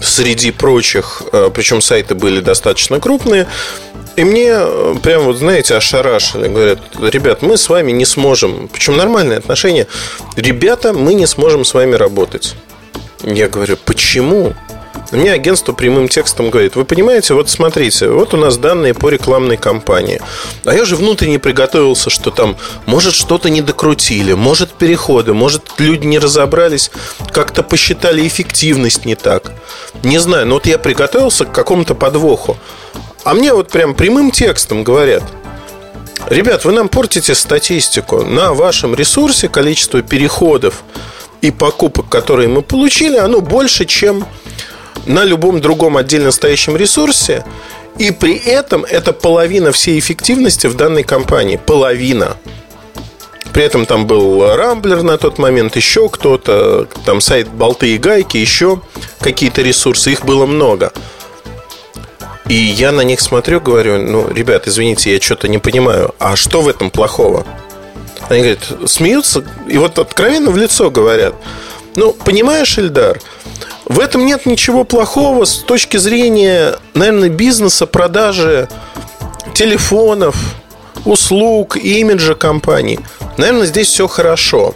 среди 0.00 0.52
прочих, 0.52 1.22
а, 1.32 1.50
причем 1.50 1.80
сайты 1.80 2.14
были 2.14 2.40
достаточно 2.40 3.00
крупные. 3.00 3.46
И 4.16 4.24
мне 4.24 4.48
э, 4.50 4.94
прям 5.02 5.24
вот, 5.24 5.36
знаете, 5.36 5.76
ошарашили. 5.76 6.48
Говорят, 6.48 6.78
ребят, 7.02 7.42
мы 7.42 7.58
с 7.58 7.68
вами 7.68 7.92
не 7.92 8.06
сможем. 8.06 8.68
Причем 8.72 8.96
нормальные 8.96 9.38
отношения. 9.38 9.86
Ребята, 10.36 10.94
мы 10.94 11.12
не 11.12 11.26
сможем 11.26 11.66
с 11.66 11.74
вами 11.74 11.94
работать. 11.94 12.54
Я 13.22 13.48
говорю, 13.48 13.76
почему? 13.84 14.54
Мне 15.12 15.32
агентство 15.32 15.72
прямым 15.72 16.08
текстом 16.08 16.50
говорит, 16.50 16.74
вы 16.74 16.84
понимаете, 16.84 17.34
вот 17.34 17.48
смотрите, 17.48 18.08
вот 18.08 18.34
у 18.34 18.36
нас 18.36 18.58
данные 18.58 18.92
по 18.92 19.08
рекламной 19.08 19.56
кампании. 19.56 20.20
А 20.64 20.74
я 20.74 20.84
же 20.84 20.96
внутренне 20.96 21.38
приготовился, 21.38 22.10
что 22.10 22.30
там, 22.30 22.56
может, 22.86 23.14
что-то 23.14 23.48
не 23.48 23.62
докрутили, 23.62 24.32
может, 24.32 24.72
переходы, 24.72 25.32
может, 25.32 25.62
люди 25.78 26.06
не 26.06 26.18
разобрались, 26.18 26.90
как-то 27.32 27.62
посчитали 27.62 28.26
эффективность 28.26 29.04
не 29.04 29.14
так. 29.14 29.52
Не 30.02 30.18
знаю, 30.18 30.46
но 30.46 30.54
вот 30.54 30.66
я 30.66 30.78
приготовился 30.78 31.44
к 31.44 31.52
какому-то 31.52 31.94
подвоху. 31.94 32.56
А 33.22 33.34
мне 33.34 33.52
вот 33.52 33.70
прям 33.70 33.94
прямым 33.94 34.32
текстом 34.32 34.82
говорят, 34.82 35.22
ребят, 36.28 36.64
вы 36.64 36.72
нам 36.72 36.88
портите 36.88 37.34
статистику. 37.34 38.22
На 38.24 38.54
вашем 38.54 38.94
ресурсе 38.94 39.48
количество 39.48 40.02
переходов 40.02 40.82
и 41.42 41.52
покупок, 41.52 42.08
которые 42.08 42.48
мы 42.48 42.62
получили, 42.62 43.16
оно 43.16 43.40
больше, 43.40 43.84
чем 43.84 44.26
на 45.06 45.24
любом 45.24 45.60
другом 45.60 45.96
отдельно 45.96 46.30
стоящем 46.30 46.76
ресурсе, 46.76 47.44
и 47.98 48.10
при 48.10 48.36
этом 48.36 48.84
это 48.84 49.12
половина 49.12 49.72
всей 49.72 49.98
эффективности 49.98 50.66
в 50.66 50.74
данной 50.74 51.02
компании. 51.02 51.60
Половина. 51.64 52.36
При 53.52 53.64
этом 53.64 53.86
там 53.86 54.06
был 54.06 54.54
Рамблер 54.54 55.02
на 55.02 55.16
тот 55.16 55.38
момент, 55.38 55.76
еще 55.76 56.10
кто-то, 56.10 56.86
там 57.06 57.22
сайт 57.22 57.48
Болты 57.48 57.94
и 57.94 57.98
Гайки, 57.98 58.36
еще 58.36 58.82
какие-то 59.20 59.62
ресурсы, 59.62 60.12
их 60.12 60.26
было 60.26 60.44
много. 60.44 60.92
И 62.48 62.54
я 62.54 62.92
на 62.92 63.00
них 63.00 63.20
смотрю, 63.20 63.60
говорю, 63.60 63.98
ну, 63.98 64.30
ребят, 64.30 64.68
извините, 64.68 65.12
я 65.12 65.20
что-то 65.20 65.48
не 65.48 65.58
понимаю, 65.58 66.14
а 66.18 66.36
что 66.36 66.60
в 66.60 66.68
этом 66.68 66.90
плохого? 66.90 67.46
Они 68.28 68.40
говорят, 68.40 68.90
смеются, 68.90 69.44
и 69.68 69.78
вот 69.78 69.98
откровенно 69.98 70.50
в 70.50 70.56
лицо 70.56 70.90
говорят, 70.90 71.34
ну, 71.94 72.12
понимаешь, 72.12 72.78
Эльдар, 72.78 73.20
в 73.86 74.00
этом 74.00 74.26
нет 74.26 74.46
ничего 74.46 74.84
плохого 74.84 75.44
с 75.44 75.58
точки 75.58 75.96
зрения, 75.96 76.76
наверное, 76.94 77.28
бизнеса, 77.28 77.86
продажи 77.86 78.68
телефонов, 79.54 80.36
услуг, 81.04 81.76
имиджа 81.76 82.34
компании. 82.34 82.98
Наверное, 83.36 83.66
здесь 83.66 83.88
все 83.88 84.08
хорошо. 84.08 84.74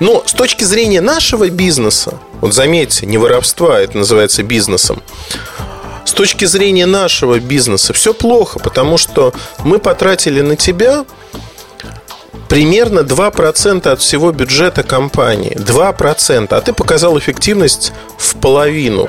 Но 0.00 0.22
с 0.26 0.32
точки 0.32 0.64
зрения 0.64 1.02
нашего 1.02 1.50
бизнеса, 1.50 2.18
вот 2.40 2.54
заметьте, 2.54 3.04
не 3.04 3.18
воровства, 3.18 3.78
это 3.78 3.98
называется 3.98 4.42
бизнесом, 4.42 5.02
с 6.06 6.12
точки 6.12 6.46
зрения 6.46 6.86
нашего 6.86 7.38
бизнеса 7.38 7.92
все 7.92 8.14
плохо, 8.14 8.58
потому 8.58 8.96
что 8.96 9.34
мы 9.64 9.78
потратили 9.78 10.40
на 10.40 10.56
тебя 10.56 11.04
примерно 12.48 13.00
2% 13.00 13.88
от 13.88 14.00
всего 14.00 14.32
бюджета 14.32 14.82
компании. 14.82 15.56
2%. 15.56 16.54
А 16.54 16.60
ты 16.60 16.72
показал 16.72 17.18
эффективность 17.18 17.92
в 18.18 18.36
половину. 18.36 19.08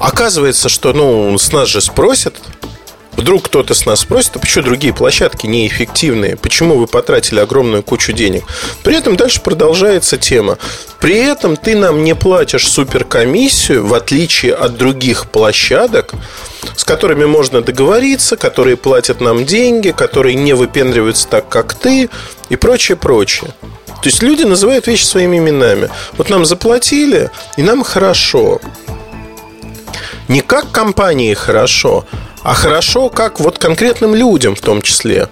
Оказывается, 0.00 0.68
что 0.68 0.92
ну, 0.92 1.38
с 1.38 1.52
нас 1.52 1.68
же 1.68 1.80
спросят, 1.80 2.40
Вдруг 3.16 3.44
кто-то 3.44 3.74
с 3.74 3.86
нас 3.86 4.00
спросит, 4.00 4.36
а 4.36 4.38
почему 4.38 4.64
другие 4.64 4.94
площадки 4.94 5.46
неэффективные? 5.46 6.36
Почему 6.36 6.76
вы 6.76 6.86
потратили 6.86 7.40
огромную 7.40 7.82
кучу 7.82 8.12
денег? 8.12 8.44
При 8.82 8.96
этом 8.96 9.16
дальше 9.16 9.40
продолжается 9.40 10.16
тема. 10.16 10.58
При 10.98 11.18
этом 11.18 11.56
ты 11.56 11.76
нам 11.76 12.04
не 12.04 12.14
платишь 12.14 12.66
суперкомиссию, 12.66 13.86
в 13.86 13.94
отличие 13.94 14.54
от 14.54 14.76
других 14.76 15.30
площадок, 15.30 16.12
с 16.74 16.84
которыми 16.84 17.26
можно 17.26 17.60
договориться, 17.60 18.36
которые 18.36 18.76
платят 18.76 19.20
нам 19.20 19.44
деньги, 19.44 19.90
которые 19.90 20.34
не 20.34 20.54
выпендриваются 20.54 21.28
так, 21.28 21.48
как 21.48 21.74
ты 21.74 22.08
и 22.48 22.56
прочее, 22.56 22.96
прочее. 22.96 23.52
То 24.02 24.08
есть 24.08 24.22
люди 24.22 24.42
называют 24.42 24.88
вещи 24.88 25.04
своими 25.04 25.38
именами. 25.38 25.88
Вот 26.16 26.28
нам 26.28 26.44
заплатили, 26.44 27.30
и 27.56 27.62
нам 27.62 27.84
хорошо. 27.84 28.60
Не 30.26 30.40
как 30.40 30.72
компании 30.72 31.34
хорошо, 31.34 32.04
а 32.42 32.54
хорошо 32.54 33.08
как 33.08 33.40
вот 33.40 33.58
конкретным 33.58 34.14
людям 34.14 34.54
в 34.54 34.60
том 34.60 34.82
числе. 34.82 35.28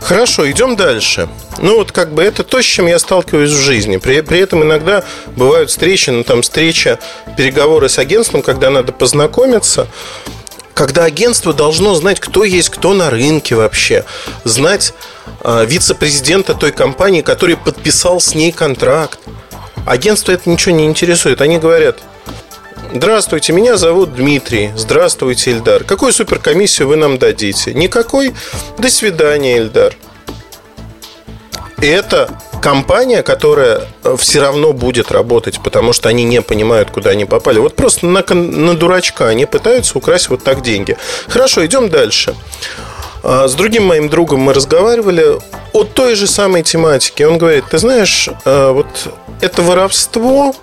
Хорошо, 0.00 0.48
идем 0.48 0.76
дальше. 0.76 1.28
Ну, 1.58 1.78
вот 1.78 1.90
как 1.90 2.12
бы 2.12 2.22
это 2.22 2.44
то, 2.44 2.62
с 2.62 2.64
чем 2.64 2.86
я 2.86 2.98
сталкиваюсь 2.98 3.50
в 3.50 3.58
жизни. 3.60 3.96
При, 3.96 4.20
при 4.20 4.38
этом 4.38 4.62
иногда 4.62 5.02
бывают 5.34 5.70
встречи, 5.70 6.10
ну, 6.10 6.22
там 6.22 6.42
встреча, 6.42 7.00
переговоры 7.36 7.88
с 7.88 7.98
агентством, 7.98 8.42
когда 8.42 8.70
надо 8.70 8.92
познакомиться. 8.92 9.88
когда 10.74 11.04
агентство 11.04 11.54
должно 11.54 11.94
знать, 11.94 12.20
кто 12.20 12.44
есть 12.44 12.68
кто 12.68 12.92
на 12.92 13.08
рынке 13.08 13.54
вообще, 13.54 14.04
знать 14.44 14.92
э, 15.42 15.64
вице-президента 15.66 16.54
той 16.54 16.70
компании, 16.70 17.22
который 17.22 17.56
подписал 17.56 18.20
с 18.20 18.34
ней 18.34 18.52
контракт. 18.52 19.18
Агентство 19.86 20.32
это 20.32 20.50
ничего 20.50 20.74
не 20.74 20.84
интересует. 20.84 21.40
Они 21.40 21.58
говорят, 21.58 21.98
Здравствуйте, 22.94 23.52
меня 23.52 23.76
зовут 23.76 24.14
Дмитрий. 24.14 24.70
Здравствуйте, 24.76 25.52
Эльдар. 25.52 25.84
Какую 25.84 26.12
суперкомиссию 26.12 26.88
вы 26.88 26.96
нам 26.96 27.18
дадите? 27.18 27.74
Никакой? 27.74 28.34
До 28.78 28.88
свидания, 28.88 29.58
Эльдар. 29.58 29.94
Это 31.78 32.30
компания, 32.62 33.22
которая 33.22 33.82
э, 34.02 34.16
все 34.18 34.40
равно 34.40 34.72
будет 34.72 35.10
работать, 35.10 35.60
потому 35.62 35.92
что 35.92 36.08
они 36.08 36.24
не 36.24 36.40
понимают, 36.42 36.90
куда 36.90 37.10
они 37.10 37.24
попали. 37.24 37.58
Вот 37.58 37.76
просто 37.76 38.06
на, 38.06 38.24
на 38.34 38.74
дурачка 38.74 39.28
они 39.28 39.46
пытаются 39.46 39.98
украсть 39.98 40.30
вот 40.30 40.42
так 40.42 40.62
деньги. 40.62 40.96
Хорошо, 41.28 41.66
идем 41.66 41.88
дальше. 41.88 42.34
А, 43.22 43.48
с 43.48 43.54
другим 43.54 43.84
моим 43.84 44.08
другом 44.08 44.40
мы 44.40 44.54
разговаривали 44.54 45.38
о 45.72 45.84
той 45.84 46.14
же 46.14 46.26
самой 46.26 46.62
тематике. 46.62 47.26
Он 47.26 47.38
говорит, 47.38 47.64
ты 47.70 47.78
знаешь, 47.78 48.28
э, 48.44 48.70
вот 48.70 48.86
это 49.40 49.62
воровство, 49.62 50.54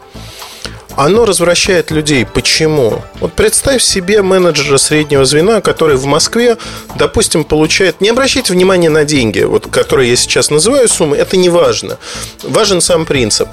оно 0.96 1.26
развращает 1.26 1.92
людей. 1.92 2.26
Почему? 2.26 3.02
Вот 3.20 3.34
представь 3.34 3.82
себе 3.82 4.22
менеджера 4.22 4.78
среднего 4.78 5.26
звена, 5.26 5.62
который 5.62 5.98
в 5.98 6.06
Москве, 6.06 6.58
допустим, 6.96 7.44
получает... 7.44 8.02
Не 8.02 8.10
обращайте 8.10 8.54
внимания 8.54 8.90
на 8.90 9.04
деньги, 9.04 9.42
вот, 9.42 9.68
которые 9.68 10.12
я 10.12 10.16
сейчас 10.16 10.50
называю 10.50 10.88
суммы, 10.88 11.18
это 11.18 11.38
не 11.38 11.50
важно. 11.50 11.98
Важен 12.44 12.82
сам 12.82 13.06
принцип. 13.06 13.48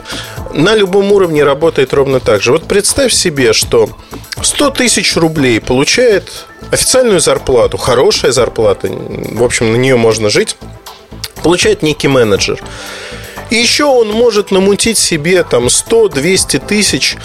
На 0.52 0.74
любом 0.74 1.12
уровне 1.12 1.44
работает 1.44 1.94
ровно 1.94 2.20
так 2.20 2.42
же. 2.42 2.52
Вот 2.52 2.64
представь 2.64 3.12
себе, 3.12 3.52
что 3.52 3.90
100 4.42 4.70
тысяч 4.70 5.16
рублей 5.16 5.60
получает 5.60 6.46
официальную 6.70 7.20
зарплату, 7.20 7.76
хорошая 7.78 8.32
зарплата, 8.32 8.88
в 8.88 9.42
общем, 9.42 9.72
на 9.72 9.76
нее 9.76 9.96
можно 9.96 10.30
жить, 10.30 10.56
получает 11.42 11.82
некий 11.82 12.08
менеджер. 12.08 12.62
И 13.50 13.56
еще 13.56 13.84
он 13.84 14.08
может 14.10 14.50
намутить 14.50 14.98
себе 14.98 15.42
там 15.42 15.66
100-200 15.66 16.66
тысяч 16.66 17.16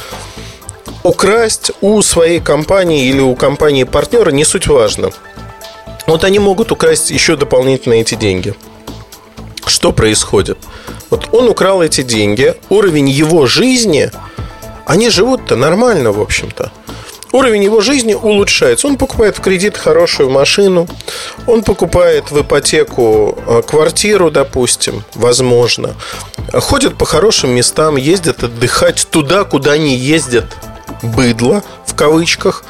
украсть 1.03 1.71
у 1.81 2.01
своей 2.01 2.39
компании 2.39 3.07
или 3.07 3.19
у 3.19 3.35
компании 3.35 3.83
партнера, 3.83 4.31
не 4.31 4.43
суть 4.43 4.67
важно. 4.67 5.11
Вот 6.07 6.23
они 6.23 6.39
могут 6.39 6.71
украсть 6.71 7.11
еще 7.11 7.35
дополнительно 7.35 7.93
эти 7.93 8.15
деньги. 8.15 8.53
Что 9.65 9.91
происходит? 9.91 10.57
Вот 11.09 11.29
он 11.31 11.47
украл 11.47 11.81
эти 11.81 12.01
деньги, 12.01 12.55
уровень 12.69 13.09
его 13.09 13.45
жизни, 13.45 14.11
они 14.85 15.09
живут-то 15.09 15.55
нормально, 15.55 16.11
в 16.11 16.21
общем-то 16.21 16.71
уровень 17.35 17.63
его 17.63 17.81
жизни 17.81 18.13
улучшается. 18.13 18.87
Он 18.87 18.97
покупает 18.97 19.37
в 19.37 19.41
кредит 19.41 19.77
хорошую 19.77 20.29
машину, 20.29 20.87
он 21.47 21.63
покупает 21.63 22.31
в 22.31 22.41
ипотеку 22.41 23.37
э, 23.45 23.61
квартиру, 23.67 24.31
допустим, 24.31 25.03
возможно, 25.13 25.95
ходит 26.53 26.97
по 26.97 27.05
хорошим 27.05 27.51
местам, 27.51 27.97
ездит 27.97 28.43
отдыхать 28.43 29.07
туда, 29.11 29.43
куда 29.43 29.77
не 29.77 29.95
ездят 29.95 30.45
быдло, 31.01 31.63
в 31.85 31.95
кавычках, 31.95 32.63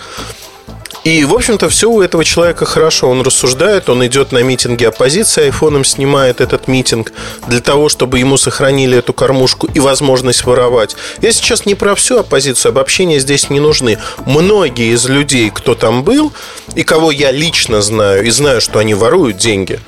и, 1.06 1.24
в 1.24 1.36
общем-то, 1.36 1.70
все 1.70 1.88
у 1.88 2.02
этого 2.02 2.26
человека 2.26 2.66
хорошо. 2.66 3.08
Он 3.08 3.22
рассуждает, 3.22 3.90
он 3.90 4.04
идет 4.08 4.32
на 4.32 4.42
митинги 4.42 4.86
оппозиции, 4.86 5.44
айфоном 5.44 5.86
снимает 5.86 6.42
этот 6.42 6.68
митинг 6.68 7.14
для 7.48 7.62
того, 7.62 7.90
чтобы 7.90 8.18
ему 8.18 8.38
сохранили 8.38 8.98
эту 8.98 9.14
кормушку 9.14 9.68
и 9.72 9.80
возможность 9.80 10.46
воровать. 10.46 10.96
Я 11.22 11.32
сейчас 11.32 11.68
не 11.68 11.76
про 11.76 11.94
всю 11.94 12.18
оппозицию, 12.18 12.72
обобщения 12.72 13.20
здесь 13.20 13.52
не 13.52 13.60
нужны. 13.60 14.00
Многие 14.26 14.96
из 14.96 15.08
людей, 15.08 15.52
кто 15.54 15.76
там 15.76 16.04
был, 16.04 16.34
и 16.74 16.82
кого 16.82 17.12
я 17.12 17.30
лично 17.30 17.84
знаю, 17.84 18.26
и 18.26 18.32
знаю, 18.32 18.60
что 18.60 18.80
они 18.80 18.96
воруют 18.96 19.38
деньги, 19.38 19.80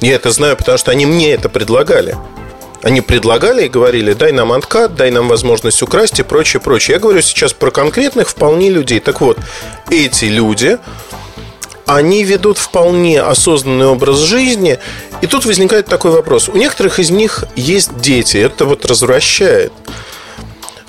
я 0.00 0.16
это 0.16 0.32
знаю, 0.32 0.56
потому 0.56 0.76
что 0.76 0.90
они 0.90 1.06
мне 1.06 1.34
это 1.34 1.48
предлагали. 1.48 2.16
Они 2.84 3.00
предлагали 3.00 3.64
и 3.64 3.68
говорили, 3.70 4.12
дай 4.12 4.30
нам 4.30 4.52
откат, 4.52 4.94
дай 4.94 5.10
нам 5.10 5.26
возможность 5.26 5.80
украсть 5.80 6.18
и 6.18 6.22
прочее, 6.22 6.60
прочее. 6.60 6.96
Я 6.96 7.00
говорю 7.00 7.22
сейчас 7.22 7.54
про 7.54 7.70
конкретных 7.70 8.28
вполне 8.28 8.68
людей. 8.68 9.00
Так 9.00 9.22
вот, 9.22 9.38
эти 9.90 10.26
люди, 10.26 10.76
они 11.86 12.24
ведут 12.24 12.58
вполне 12.58 13.22
осознанный 13.22 13.86
образ 13.86 14.18
жизни. 14.18 14.78
И 15.22 15.26
тут 15.26 15.46
возникает 15.46 15.86
такой 15.86 16.10
вопрос. 16.10 16.50
У 16.50 16.58
некоторых 16.58 16.98
из 16.98 17.08
них 17.08 17.44
есть 17.56 17.96
дети. 17.96 18.36
Это 18.36 18.66
вот 18.66 18.84
развращает. 18.84 19.72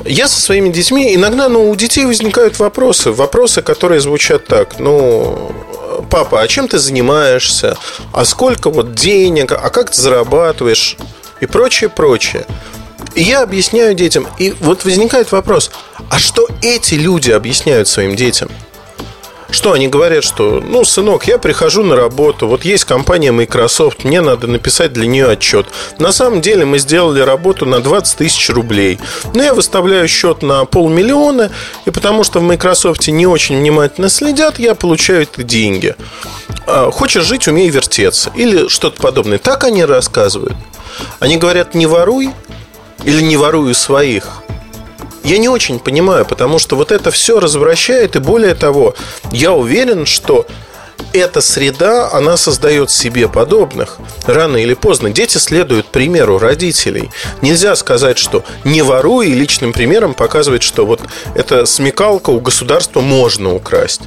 Я 0.03 0.27
со 0.27 0.41
своими 0.41 0.67
детьми, 0.67 1.15
иногда 1.15 1.47
ну, 1.47 1.69
у 1.69 1.75
детей 1.77 2.05
возникают 2.05 2.59
вопросы. 2.59 3.11
Вопросы, 3.11 3.61
которые 3.61 4.01
звучат 4.01 4.47
так. 4.47 4.79
Ну, 4.79 5.53
папа, 6.11 6.41
а 6.41 6.47
чем 6.49 6.67
ты 6.67 6.77
занимаешься? 6.77 7.77
А 8.11 8.25
сколько 8.25 8.69
вот 8.69 8.95
денег? 8.95 9.53
А 9.53 9.69
как 9.69 9.91
ты 9.91 10.01
зарабатываешь? 10.01 10.97
И 11.41 11.45
прочее, 11.45 11.89
прочее. 11.89 12.45
И 13.15 13.23
я 13.23 13.43
объясняю 13.43 13.93
детям. 13.93 14.27
И 14.39 14.53
вот 14.59 14.83
возникает 14.83 15.31
вопрос, 15.31 15.71
а 16.09 16.19
что 16.19 16.47
эти 16.61 16.95
люди 16.95 17.31
объясняют 17.31 17.87
своим 17.87 18.15
детям? 18.15 18.49
Что 19.51 19.71
они 19.73 19.87
говорят, 19.87 20.23
что, 20.23 20.59
ну, 20.59 20.83
сынок, 20.83 21.27
я 21.27 21.37
прихожу 21.37 21.83
на 21.83 21.95
работу, 21.95 22.47
вот 22.47 22.65
есть 22.65 22.83
компания 22.83 23.31
Microsoft, 23.31 24.03
мне 24.03 24.19
надо 24.19 24.47
написать 24.47 24.91
для 24.91 25.07
нее 25.07 25.29
отчет. 25.29 25.67
На 25.97 26.11
самом 26.11 26.41
деле 26.41 26.65
мы 26.65 26.79
сделали 26.79 27.21
работу 27.21 27.65
на 27.65 27.79
20 27.79 28.17
тысяч 28.17 28.49
рублей. 28.49 28.99
Но 29.33 29.43
я 29.43 29.53
выставляю 29.53 30.07
счет 30.07 30.41
на 30.41 30.65
полмиллиона, 30.65 31.51
и 31.85 31.91
потому 31.91 32.23
что 32.23 32.39
в 32.39 32.43
Microsoft 32.43 33.07
не 33.07 33.27
очень 33.27 33.57
внимательно 33.57 34.09
следят, 34.09 34.59
я 34.59 34.75
получаю 34.75 35.21
эти 35.21 35.43
деньги. 35.43 35.95
А, 36.65 36.89
хочешь 36.91 37.23
жить, 37.23 37.47
умей 37.47 37.69
вертеться. 37.69 38.31
Или 38.35 38.67
что-то 38.67 39.01
подобное. 39.01 39.37
Так 39.37 39.63
они 39.63 39.85
рассказывают. 39.85 40.55
Они 41.19 41.37
говорят, 41.37 41.75
не 41.75 41.85
воруй 41.85 42.31
или 43.03 43.21
не 43.21 43.37
ворую 43.37 43.73
своих. 43.75 44.41
Я 45.23 45.37
не 45.39 45.49
очень 45.49 45.79
понимаю, 45.79 46.25
потому 46.25 46.59
что 46.59 46.75
вот 46.75 46.91
это 46.91 47.09
все 47.09 47.39
развращает, 47.39 48.15
и 48.15 48.19
более 48.19 48.53
того, 48.53 48.93
я 49.31 49.53
уверен, 49.53 50.05
что 50.05 50.45
эта 51.13 51.41
среда, 51.41 52.11
она 52.11 52.37
создает 52.37 52.91
себе 52.91 53.27
подобных. 53.27 53.97
Рано 54.25 54.57
или 54.57 54.73
поздно 54.73 55.09
дети 55.09 55.37
следуют 55.37 55.87
примеру 55.87 56.37
родителей. 56.37 57.09
Нельзя 57.41 57.75
сказать, 57.75 58.17
что 58.17 58.43
не 58.63 58.81
воруй, 58.81 59.29
и 59.29 59.33
личным 59.33 59.73
примером 59.73 60.13
показывать, 60.13 60.63
что 60.63 60.85
вот 60.85 61.01
эта 61.35 61.65
смекалка 61.65 62.29
у 62.29 62.39
государства 62.39 63.01
можно 63.01 63.53
украсть. 63.53 64.01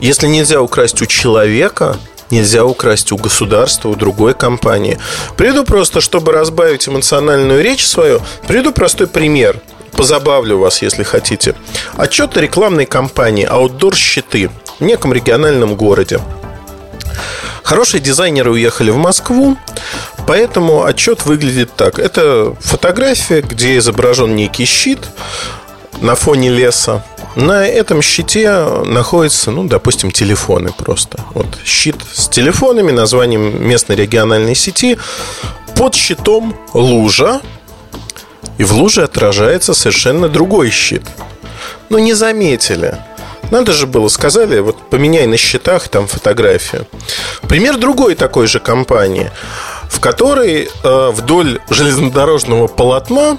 Если 0.00 0.26
нельзя 0.28 0.62
украсть 0.62 1.02
у 1.02 1.06
человека, 1.06 1.96
нельзя 2.30 2.64
украсть 2.64 3.12
у 3.12 3.16
государства, 3.16 3.88
у 3.88 3.94
другой 3.94 4.34
компании. 4.34 4.98
Приду 5.36 5.64
просто, 5.64 6.00
чтобы 6.00 6.32
разбавить 6.32 6.88
эмоциональную 6.88 7.62
речь 7.62 7.86
свою, 7.86 8.20
приду 8.46 8.72
простой 8.72 9.06
пример. 9.06 9.60
Позабавлю 9.92 10.58
вас, 10.58 10.82
если 10.82 11.02
хотите. 11.02 11.54
Отчет 11.96 12.36
о 12.36 12.40
рекламной 12.40 12.86
кампании 12.86 13.48
Outdoor 13.50 13.96
щиты 13.96 14.50
в 14.78 14.84
неком 14.84 15.12
региональном 15.12 15.74
городе. 15.74 16.20
Хорошие 17.62 18.00
дизайнеры 18.00 18.52
уехали 18.52 18.90
в 18.90 18.96
Москву, 18.96 19.58
поэтому 20.26 20.84
отчет 20.84 21.26
выглядит 21.26 21.74
так. 21.76 21.98
Это 21.98 22.56
фотография, 22.60 23.42
где 23.42 23.76
изображен 23.76 24.34
некий 24.34 24.64
щит 24.64 25.00
на 26.00 26.14
фоне 26.14 26.50
леса. 26.50 27.04
На 27.36 27.66
этом 27.66 28.02
щите 28.02 28.64
находятся, 28.84 29.50
ну, 29.50 29.64
допустим, 29.64 30.10
телефоны 30.10 30.72
просто. 30.76 31.20
Вот 31.34 31.46
щит 31.64 31.96
с 32.12 32.28
телефонами, 32.28 32.90
названием 32.90 33.66
местной 33.66 33.96
региональной 33.96 34.54
сети. 34.54 34.98
Под 35.76 35.94
щитом 35.94 36.56
лужа, 36.74 37.40
и 38.58 38.64
в 38.64 38.72
луже 38.72 39.04
отражается 39.04 39.74
совершенно 39.74 40.28
другой 40.28 40.70
щит. 40.70 41.02
Ну, 41.90 41.98
не 41.98 42.14
заметили. 42.14 42.98
Надо 43.50 43.72
же 43.72 43.86
было, 43.86 44.08
сказали, 44.08 44.58
вот 44.58 44.76
поменяй 44.90 45.26
на 45.26 45.36
счетах 45.36 45.88
там 45.88 46.06
фотографию. 46.06 46.86
Пример 47.48 47.78
другой 47.78 48.14
такой 48.14 48.46
же 48.46 48.60
компании, 48.60 49.30
в 49.88 50.00
которой 50.00 50.68
э, 50.84 51.10
вдоль 51.12 51.60
железнодорожного 51.70 52.66
полотна 52.66 53.38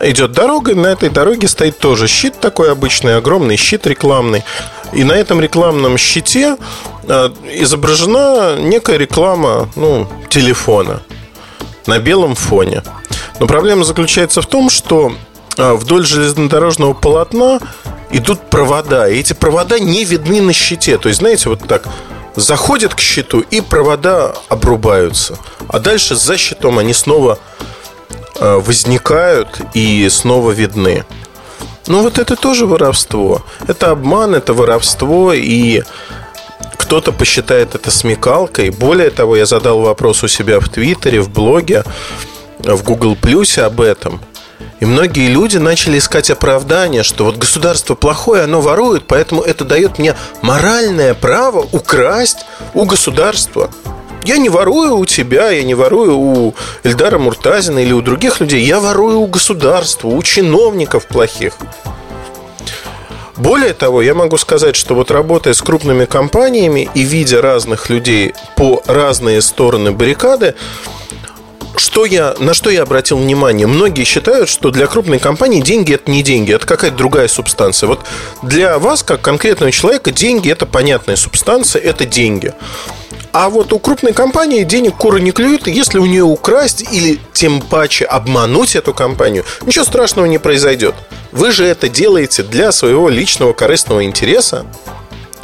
идет 0.00 0.32
дорога, 0.32 0.72
и 0.72 0.74
на 0.74 0.88
этой 0.88 1.08
дороге 1.08 1.48
стоит 1.48 1.78
тоже 1.78 2.08
щит 2.08 2.40
такой 2.40 2.70
обычный, 2.70 3.16
огромный 3.16 3.56
щит 3.56 3.86
рекламный. 3.86 4.44
И 4.92 5.04
на 5.04 5.12
этом 5.12 5.40
рекламном 5.40 5.98
щите 5.98 6.56
э, 7.04 7.30
изображена 7.54 8.56
некая 8.58 8.96
реклама 8.96 9.68
ну, 9.76 10.06
телефона 10.28 11.02
на 11.86 11.98
белом 11.98 12.34
фоне. 12.34 12.82
Но 13.40 13.46
проблема 13.46 13.84
заключается 13.84 14.40
в 14.42 14.46
том, 14.46 14.70
что 14.70 15.12
э, 15.56 15.72
вдоль 15.72 16.06
железнодорожного 16.06 16.94
полотна 16.94 17.60
идут 18.10 18.48
провода, 18.50 19.08
и 19.08 19.18
эти 19.18 19.32
провода 19.32 19.78
не 19.78 20.04
видны 20.04 20.40
на 20.40 20.52
щите. 20.52 20.98
То 20.98 21.08
есть, 21.08 21.20
знаете, 21.20 21.48
вот 21.48 21.66
так 21.66 21.88
заходят 22.36 22.94
к 22.94 23.00
щиту, 23.00 23.40
и 23.40 23.60
провода 23.60 24.34
обрубаются. 24.48 25.38
А 25.68 25.78
дальше 25.78 26.14
за 26.14 26.36
щитом 26.36 26.78
они 26.78 26.92
снова 26.92 27.38
возникают 28.40 29.60
и 29.74 30.08
снова 30.08 30.50
видны. 30.50 31.04
Ну 31.86 32.02
вот 32.02 32.18
это 32.18 32.36
тоже 32.36 32.66
воровство. 32.66 33.42
Это 33.66 33.90
обман, 33.90 34.34
это 34.34 34.54
воровство, 34.54 35.32
и 35.32 35.82
кто-то 36.76 37.12
посчитает 37.12 37.74
это 37.74 37.90
смекалкой. 37.90 38.70
Более 38.70 39.10
того, 39.10 39.36
я 39.36 39.46
задал 39.46 39.80
вопрос 39.80 40.22
у 40.22 40.28
себя 40.28 40.60
в 40.60 40.68
Твиттере, 40.68 41.20
в 41.20 41.30
блоге, 41.30 41.84
в 42.58 42.82
Google 42.82 43.16
Плюсе 43.16 43.62
об 43.62 43.80
этом. 43.80 44.20
И 44.80 44.86
многие 44.86 45.28
люди 45.28 45.56
начали 45.56 45.98
искать 45.98 46.30
оправдание, 46.30 47.02
что 47.02 47.24
вот 47.24 47.36
государство 47.36 47.94
плохое, 47.94 48.42
оно 48.42 48.60
ворует, 48.60 49.06
поэтому 49.06 49.42
это 49.42 49.64
дает 49.64 49.98
мне 49.98 50.14
моральное 50.42 51.14
право 51.14 51.66
украсть 51.72 52.44
у 52.74 52.84
государства. 52.84 53.70
Я 54.24 54.38
не 54.38 54.48
ворую 54.48 54.96
у 54.96 55.04
тебя, 55.04 55.50
я 55.50 55.62
не 55.62 55.74
ворую 55.74 56.16
у 56.16 56.54
Эльдара 56.82 57.18
Муртазина 57.18 57.80
или 57.80 57.92
у 57.92 58.00
других 58.00 58.40
людей. 58.40 58.64
Я 58.64 58.80
ворую 58.80 59.20
у 59.20 59.26
государства, 59.26 60.08
у 60.08 60.22
чиновников 60.22 61.06
плохих. 61.06 61.58
Более 63.36 63.74
того, 63.74 64.00
я 64.00 64.14
могу 64.14 64.38
сказать, 64.38 64.76
что 64.76 64.94
вот 64.94 65.10
работая 65.10 65.52
с 65.52 65.60
крупными 65.60 66.06
компаниями 66.06 66.88
и 66.94 67.02
видя 67.02 67.42
разных 67.42 67.90
людей 67.90 68.32
по 68.56 68.82
разные 68.86 69.42
стороны 69.42 69.92
баррикады, 69.92 70.54
что 71.76 72.04
я, 72.04 72.34
на 72.38 72.54
что 72.54 72.70
я 72.70 72.82
обратил 72.82 73.18
внимание? 73.18 73.66
Многие 73.66 74.04
считают, 74.04 74.48
что 74.48 74.70
для 74.70 74.86
крупной 74.86 75.18
компании 75.18 75.60
деньги 75.60 75.94
это 75.94 76.10
не 76.10 76.22
деньги, 76.22 76.52
это 76.52 76.66
какая-то 76.66 76.96
другая 76.96 77.28
субстанция. 77.28 77.88
Вот 77.88 78.00
для 78.42 78.78
вас, 78.78 79.02
как 79.02 79.20
конкретного 79.20 79.72
человека, 79.72 80.10
деньги 80.10 80.50
это 80.50 80.66
понятная 80.66 81.16
субстанция, 81.16 81.82
это 81.82 82.04
деньги. 82.04 82.52
А 83.32 83.50
вот 83.50 83.72
у 83.72 83.80
крупной 83.80 84.12
компании 84.12 84.62
денег 84.62 84.94
куры 84.94 85.20
не 85.20 85.32
клюют, 85.32 85.66
если 85.66 85.98
у 85.98 86.06
нее 86.06 86.22
украсть 86.22 86.84
или 86.92 87.18
тем 87.32 87.60
паче 87.60 88.04
обмануть 88.04 88.76
эту 88.76 88.94
компанию, 88.94 89.44
ничего 89.66 89.84
страшного 89.84 90.26
не 90.26 90.38
произойдет. 90.38 90.94
Вы 91.32 91.50
же 91.50 91.64
это 91.64 91.88
делаете 91.88 92.44
для 92.44 92.70
своего 92.70 93.08
личного 93.08 93.52
корыстного 93.52 94.04
интереса, 94.04 94.64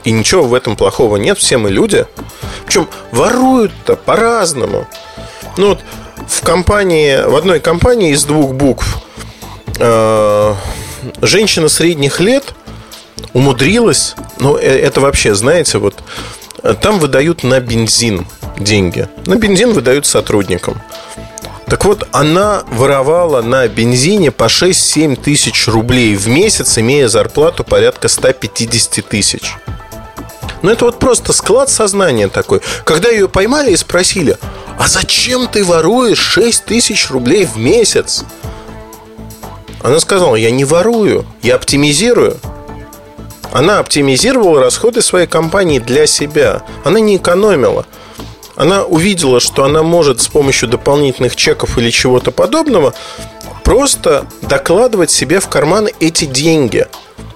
и 0.04 0.12
ничего 0.12 0.44
в 0.44 0.54
этом 0.54 0.76
плохого 0.76 1.16
нет, 1.16 1.38
все 1.38 1.58
мы 1.58 1.70
люди. 1.70 2.06
Причем 2.64 2.88
воруют-то 3.10 3.96
по-разному. 3.96 4.86
Ну 5.56 5.70
вот 5.70 5.80
в 6.30 6.42
компании, 6.42 7.22
в 7.26 7.34
одной 7.34 7.60
компании 7.60 8.12
из 8.12 8.24
двух 8.24 8.52
букв 8.52 8.98
э, 9.78 10.54
женщина 11.22 11.68
средних 11.68 12.20
лет 12.20 12.54
умудрилась, 13.32 14.14
ну 14.38 14.56
э, 14.56 14.60
это 14.60 15.00
вообще, 15.00 15.34
знаете, 15.34 15.78
вот 15.78 15.96
там 16.80 16.98
выдают 16.98 17.42
на 17.42 17.58
бензин 17.60 18.26
деньги. 18.58 19.08
На 19.26 19.36
бензин 19.36 19.72
выдают 19.72 20.06
сотрудникам. 20.06 20.80
Так 21.66 21.84
вот, 21.84 22.06
она 22.12 22.64
воровала 22.70 23.42
на 23.42 23.66
бензине 23.68 24.30
по 24.30 24.44
6-7 24.44 25.16
тысяч 25.16 25.68
рублей 25.68 26.16
в 26.16 26.26
месяц, 26.26 26.78
имея 26.78 27.08
зарплату 27.08 27.64
порядка 27.64 28.08
150 28.08 29.06
тысяч. 29.06 29.54
Ну, 30.62 30.70
это 30.70 30.84
вот 30.84 30.98
просто 30.98 31.32
склад 31.32 31.70
сознания 31.70 32.28
такой. 32.28 32.60
Когда 32.84 33.08
ее 33.08 33.28
поймали 33.28 33.70
и 33.70 33.76
спросили, 33.76 34.36
а 34.80 34.88
зачем 34.88 35.46
ты 35.46 35.62
воруешь 35.62 36.18
6 36.18 36.64
тысяч 36.64 37.10
рублей 37.10 37.44
в 37.44 37.58
месяц? 37.58 38.24
Она 39.82 40.00
сказала, 40.00 40.36
я 40.36 40.50
не 40.50 40.64
ворую, 40.64 41.26
я 41.42 41.56
оптимизирую. 41.56 42.38
Она 43.52 43.78
оптимизировала 43.78 44.58
расходы 44.58 45.02
своей 45.02 45.26
компании 45.26 45.80
для 45.80 46.06
себя. 46.06 46.62
Она 46.82 46.98
не 46.98 47.18
экономила. 47.18 47.84
Она 48.56 48.84
увидела, 48.84 49.38
что 49.38 49.64
она 49.64 49.82
может 49.82 50.22
с 50.22 50.28
помощью 50.28 50.66
дополнительных 50.70 51.36
чеков 51.36 51.76
или 51.76 51.90
чего-то 51.90 52.30
подобного 52.30 52.94
просто 53.64 54.24
докладывать 54.40 55.10
себе 55.10 55.40
в 55.40 55.48
карман 55.48 55.88
эти 56.00 56.24
деньги. 56.24 56.86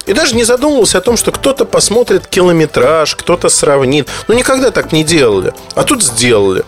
И 0.07 0.15
даже 0.15 0.35
не 0.35 0.45
задумывался 0.45 0.97
о 0.97 1.03
том, 1.03 1.19
что 1.19 1.31
кто-то 1.31 1.67
посмотрит 1.67 2.27
километраж, 2.27 3.15
кто-то 3.17 3.51
сравнит. 3.51 4.09
Ну, 4.29 4.35
никогда 4.35 4.71
так 4.71 4.93
не 4.93 5.05
делали. 5.05 5.53
А 5.75 5.85
тут 5.85 6.03
сделали. 6.03 6.65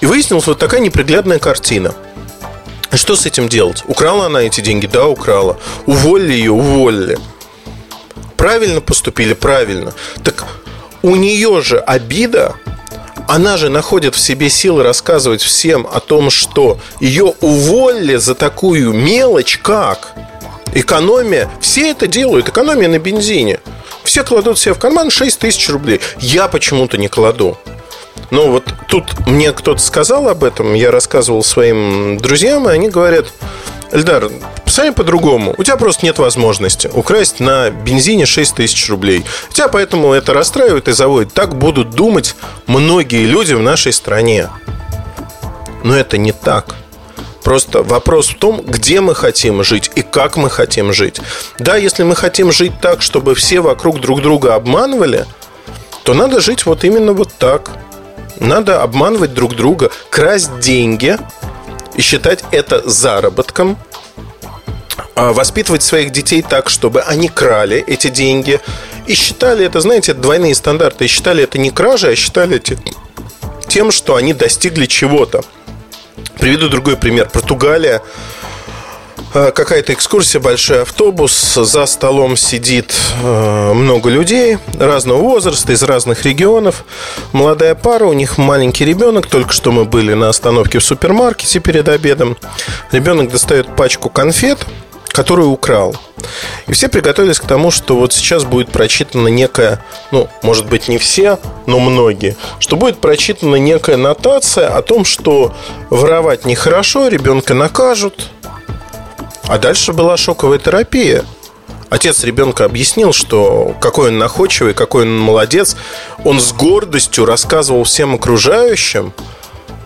И 0.00 0.06
выяснилась 0.06 0.46
вот 0.46 0.58
такая 0.58 0.80
неприглядная 0.80 1.38
картина. 1.38 1.94
Что 2.92 3.16
с 3.16 3.26
этим 3.26 3.48
делать? 3.48 3.82
Украла 3.86 4.26
она 4.26 4.42
эти 4.42 4.60
деньги? 4.60 4.86
Да, 4.86 5.06
украла. 5.06 5.58
Уволили 5.86 6.32
ее? 6.32 6.52
Уволили 6.52 7.18
правильно 8.38 8.80
поступили, 8.80 9.34
правильно. 9.34 9.92
Так 10.24 10.46
у 11.02 11.16
нее 11.16 11.60
же 11.60 11.78
обида, 11.78 12.54
она 13.26 13.58
же 13.58 13.68
находит 13.68 14.14
в 14.14 14.18
себе 14.18 14.48
силы 14.48 14.82
рассказывать 14.82 15.42
всем 15.42 15.86
о 15.92 16.00
том, 16.00 16.30
что 16.30 16.78
ее 17.00 17.34
уволили 17.42 18.16
за 18.16 18.34
такую 18.34 18.94
мелочь, 18.94 19.58
как 19.58 20.12
экономия. 20.72 21.50
Все 21.60 21.90
это 21.90 22.06
делают, 22.06 22.48
экономия 22.48 22.88
на 22.88 22.98
бензине. 22.98 23.60
Все 24.04 24.24
кладут 24.24 24.58
себе 24.58 24.72
в 24.72 24.78
карман 24.78 25.10
6 25.10 25.38
тысяч 25.38 25.68
рублей. 25.68 26.00
Я 26.18 26.48
почему-то 26.48 26.96
не 26.96 27.08
кладу. 27.08 27.58
Но 28.30 28.50
вот 28.50 28.72
тут 28.88 29.26
мне 29.26 29.52
кто-то 29.52 29.80
сказал 29.80 30.28
об 30.28 30.44
этом, 30.44 30.74
я 30.74 30.90
рассказывал 30.90 31.42
своим 31.42 32.18
друзьям, 32.18 32.68
и 32.68 32.72
они 32.72 32.88
говорят, 32.88 33.26
Эльдар, 33.90 34.30
сами 34.66 34.90
по-другому. 34.90 35.54
У 35.56 35.62
тебя 35.62 35.76
просто 35.78 36.04
нет 36.04 36.18
возможности 36.18 36.90
украсть 36.92 37.40
на 37.40 37.70
бензине 37.70 38.26
6 38.26 38.56
тысяч 38.56 38.88
рублей. 38.90 39.24
Тебя 39.50 39.68
поэтому 39.68 40.12
это 40.12 40.34
расстраивает 40.34 40.88
и 40.88 40.92
заводит. 40.92 41.32
Так 41.32 41.56
будут 41.56 41.90
думать 41.90 42.36
многие 42.66 43.24
люди 43.24 43.54
в 43.54 43.62
нашей 43.62 43.94
стране. 43.94 44.50
Но 45.84 45.96
это 45.96 46.18
не 46.18 46.32
так. 46.32 46.74
Просто 47.42 47.82
вопрос 47.82 48.28
в 48.28 48.36
том, 48.36 48.60
где 48.60 49.00
мы 49.00 49.14
хотим 49.14 49.64
жить 49.64 49.90
и 49.94 50.02
как 50.02 50.36
мы 50.36 50.50
хотим 50.50 50.92
жить. 50.92 51.18
Да, 51.58 51.76
если 51.76 52.02
мы 52.02 52.14
хотим 52.14 52.52
жить 52.52 52.72
так, 52.82 53.00
чтобы 53.00 53.34
все 53.34 53.60
вокруг 53.60 54.00
друг 54.00 54.20
друга 54.20 54.54
обманывали, 54.54 55.24
то 56.02 56.12
надо 56.12 56.40
жить 56.40 56.66
вот 56.66 56.84
именно 56.84 57.14
вот 57.14 57.30
так. 57.38 57.70
Надо 58.40 58.82
обманывать 58.82 59.34
друг 59.34 59.56
друга, 59.56 59.90
красть 60.10 60.60
деньги 60.60 61.16
и 61.96 62.00
считать 62.00 62.44
это 62.52 62.88
заработком, 62.88 63.78
а, 65.14 65.32
воспитывать 65.32 65.82
своих 65.82 66.12
детей 66.12 66.42
так, 66.42 66.70
чтобы 66.70 67.00
они 67.00 67.28
крали 67.28 67.82
эти 67.86 68.08
деньги 68.08 68.60
и 69.06 69.14
считали 69.14 69.64
это, 69.64 69.80
знаете, 69.80 70.14
двойные 70.14 70.54
стандарты, 70.54 71.06
и 71.06 71.08
считали 71.08 71.42
это 71.42 71.58
не 71.58 71.70
кражей, 71.70 72.12
а 72.12 72.16
считали 72.16 72.62
тем, 73.66 73.90
что 73.90 74.14
они 74.14 74.34
достигли 74.34 74.86
чего-то. 74.86 75.42
Приведу 76.38 76.68
другой 76.68 76.96
пример. 76.96 77.28
Португалия 77.28 78.02
какая-то 79.32 79.92
экскурсия, 79.92 80.40
большой 80.40 80.82
автобус, 80.82 81.54
за 81.54 81.86
столом 81.86 82.36
сидит 82.36 82.94
а, 83.22 83.74
много 83.74 84.10
людей 84.10 84.58
разного 84.78 85.20
возраста, 85.20 85.72
из 85.72 85.82
разных 85.82 86.24
регионов. 86.24 86.84
Молодая 87.32 87.74
пара, 87.74 88.06
у 88.06 88.12
них 88.12 88.38
маленький 88.38 88.84
ребенок, 88.84 89.26
только 89.26 89.52
что 89.52 89.72
мы 89.72 89.84
были 89.84 90.14
на 90.14 90.28
остановке 90.28 90.78
в 90.78 90.84
супермаркете 90.84 91.60
перед 91.60 91.88
обедом. 91.88 92.36
Ребенок 92.92 93.30
достает 93.30 93.74
пачку 93.76 94.08
конфет, 94.08 94.66
которую 95.18 95.50
украл. 95.50 95.96
И 96.68 96.72
все 96.72 96.88
приготовились 96.88 97.40
к 97.40 97.44
тому, 97.44 97.70
что 97.70 97.96
вот 97.96 98.12
сейчас 98.12 98.44
будет 98.44 98.70
прочитана 98.70 99.28
некая, 99.28 99.84
ну, 100.12 100.28
может 100.42 100.66
быть, 100.66 100.86
не 100.86 100.98
все, 100.98 101.38
но 101.66 101.80
многие, 101.80 102.36
что 102.60 102.76
будет 102.76 103.00
прочитана 103.00 103.56
некая 103.56 103.96
нотация 103.96 104.68
о 104.68 104.82
том, 104.82 105.04
что 105.04 105.54
воровать 105.90 106.44
нехорошо, 106.44 107.08
ребенка 107.08 107.54
накажут. 107.54 108.30
А 109.48 109.58
дальше 109.58 109.94
была 109.94 110.16
шоковая 110.16 110.58
терапия. 110.58 111.24
Отец 111.88 112.22
ребенка 112.22 112.66
объяснил, 112.66 113.14
что 113.14 113.74
какой 113.80 114.08
он 114.08 114.18
находчивый, 114.18 114.74
какой 114.74 115.04
он 115.04 115.18
молодец. 115.18 115.74
Он 116.24 116.38
с 116.38 116.52
гордостью 116.52 117.24
рассказывал 117.24 117.84
всем 117.84 118.14
окружающим, 118.14 119.14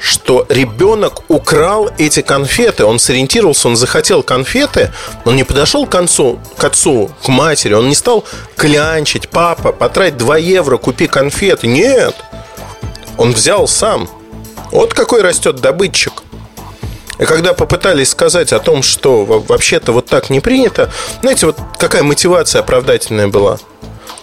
что 0.00 0.44
ребенок 0.48 1.22
украл 1.28 1.90
эти 1.96 2.22
конфеты. 2.22 2.84
Он 2.84 2.98
сориентировался, 2.98 3.68
он 3.68 3.76
захотел 3.76 4.24
конфеты, 4.24 4.90
он 5.24 5.36
не 5.36 5.44
подошел 5.44 5.86
к, 5.86 5.90
концу, 5.90 6.40
к 6.56 6.64
отцу, 6.64 7.12
к 7.22 7.28
матери, 7.28 7.74
он 7.74 7.88
не 7.88 7.94
стал 7.94 8.24
клянчить, 8.56 9.28
папа, 9.28 9.70
потрать 9.70 10.16
2 10.16 10.38
евро, 10.38 10.76
купи 10.76 11.06
конфеты. 11.06 11.68
Нет, 11.68 12.16
он 13.16 13.30
взял 13.30 13.68
сам. 13.68 14.08
Вот 14.72 14.92
какой 14.92 15.22
растет 15.22 15.60
добытчик. 15.60 16.14
И 17.22 17.24
когда 17.24 17.54
попытались 17.54 18.10
сказать 18.10 18.52
о 18.52 18.58
том, 18.58 18.82
что 18.82 19.24
вообще-то 19.24 19.92
вот 19.92 20.06
так 20.06 20.28
не 20.28 20.40
принято, 20.40 20.90
знаете, 21.20 21.46
вот 21.46 21.56
какая 21.78 22.02
мотивация 22.02 22.60
оправдательная 22.60 23.28
была– 23.28 23.58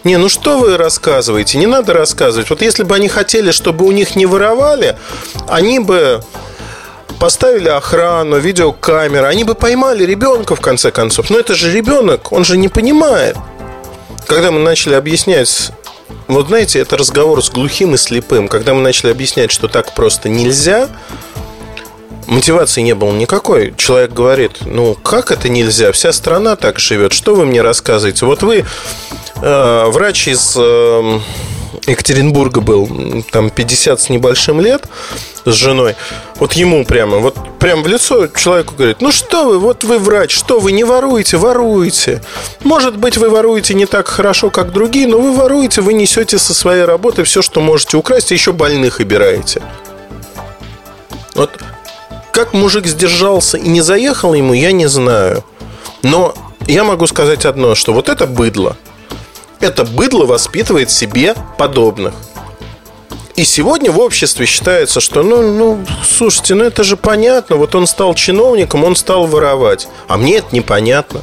не, 0.06 0.16
ну 0.16 0.30
что 0.30 0.58
вы 0.58 0.78
рассказываете? 0.78 1.58
Не 1.58 1.66
надо 1.66 1.94
рассказывать. 1.94 2.50
Вот 2.50 2.62
если 2.62 2.84
бы 2.84 2.96
они 2.96 3.10
хотели, 3.10 3.52
чтобы 3.52 3.86
у 3.86 3.92
них 3.92 4.16
не 4.16 4.26
воровали, 4.26 4.98
они 5.48 5.80
бы 5.80 6.24
поставили 7.20 7.68
охрану, 7.68 8.38
видеокамеры, 8.38 9.28
они 9.28 9.44
бы 9.44 9.56
поймали 9.56 10.06
ребенка 10.06 10.56
в 10.56 10.62
конце 10.62 10.92
концов. 10.92 11.30
Но 11.30 11.38
это 11.38 11.54
же 11.54 11.72
ребенок, 11.72 12.32
он 12.32 12.46
же 12.46 12.56
не 12.56 12.70
понимает. 12.70 13.36
Когда 14.26 14.52
мы 14.52 14.60
начали 14.60 14.94
объяснять 14.94 15.72
вот 16.28 16.48
знаете, 16.48 16.80
это 16.80 16.96
разговор 16.96 17.44
с 17.44 17.50
глухим 17.50 17.96
и 17.96 17.98
слепым. 17.98 18.48
Когда 18.48 18.74
мы 18.74 18.82
начали 18.82 19.12
объяснять, 19.12 19.52
что 19.52 19.68
так 19.68 19.94
просто 19.96 20.30
нельзя, 20.30 20.88
мотивации 22.30 22.82
не 22.82 22.96
было 22.96 23.12
никакой. 23.12 23.74
Человек 23.78 24.14
говорит, 24.14 24.60
ну 24.66 24.96
как 24.96 25.32
это 25.32 25.50
нельзя? 25.50 25.92
Вся 25.92 26.14
страна 26.14 26.56
так 26.56 26.80
живет. 26.80 27.14
Что 27.14 27.36
вы 27.36 27.46
мне 27.46 27.62
рассказываете? 27.62 28.26
Вот 28.26 28.44
вы 28.44 28.66
э, 29.42 29.84
врач 29.88 30.28
из 30.28 30.56
э, 30.58 31.20
Екатеринбурга 31.88 32.62
был, 32.62 33.24
там 33.32 33.50
50 33.50 34.00
с 34.00 34.10
небольшим 34.10 34.62
лет 34.62 34.84
с 35.46 35.54
женой. 35.54 35.96
Вот 36.36 36.54
ему 36.54 36.86
прямо, 36.86 37.18
вот 37.18 37.36
прямо 37.60 37.82
в 37.82 37.88
лицо 37.88 38.28
человеку 38.28 38.76
говорит, 38.76 39.02
ну 39.02 39.12
что 39.12 39.46
вы, 39.46 39.60
вот 39.60 39.84
вы 39.84 39.98
врач, 39.98 40.32
что 40.32 40.60
вы 40.60 40.72
не 40.72 40.84
воруете, 40.84 41.38
воруете. 41.38 42.22
Может 42.64 42.98
быть, 42.98 43.18
вы 43.18 43.30
воруете 43.30 43.74
не 43.74 43.86
так 43.86 44.08
хорошо, 44.08 44.50
как 44.50 44.72
другие, 44.72 45.08
но 45.08 45.20
вы 45.20 45.34
воруете, 45.34 45.82
вы 45.82 45.94
несете 45.94 46.38
со 46.38 46.54
своей 46.54 46.84
работы 46.84 47.24
все, 47.24 47.42
что 47.42 47.62
можете 47.62 47.98
украсть, 47.98 48.32
и 48.32 48.36
еще 48.36 48.52
больных 48.52 49.00
обираете. 49.00 49.62
Вот 51.36 51.52
как 52.32 52.54
мужик 52.54 52.86
сдержался 52.86 53.58
и 53.58 53.68
не 53.68 53.82
заехал 53.82 54.34
ему, 54.34 54.54
я 54.54 54.72
не 54.72 54.88
знаю. 54.88 55.44
Но 56.04 56.34
я 56.68 56.84
могу 56.84 57.08
сказать 57.08 57.46
одно, 57.46 57.76
что 57.76 57.94
вот 57.94 58.10
это 58.10 58.28
быдло. 58.28 58.78
Это 59.60 59.84
быдло 59.84 60.26
воспитывает 60.26 60.90
себе 60.90 61.36
подобных. 61.58 62.14
И 63.36 63.46
сегодня 63.46 63.92
в 63.92 64.00
обществе 64.00 64.46
считается, 64.46 65.00
что, 65.00 65.24
ну, 65.24 65.54
ну, 65.54 65.86
слушайте, 66.06 66.56
ну 66.56 66.66
это 66.66 66.84
же 66.84 66.98
понятно, 66.98 67.56
вот 67.56 67.74
он 67.74 67.88
стал 67.88 68.14
чиновником, 68.14 68.84
он 68.84 68.96
стал 68.96 69.28
воровать. 69.28 69.88
А 70.08 70.18
мне 70.18 70.38
это 70.38 70.54
непонятно. 70.54 71.22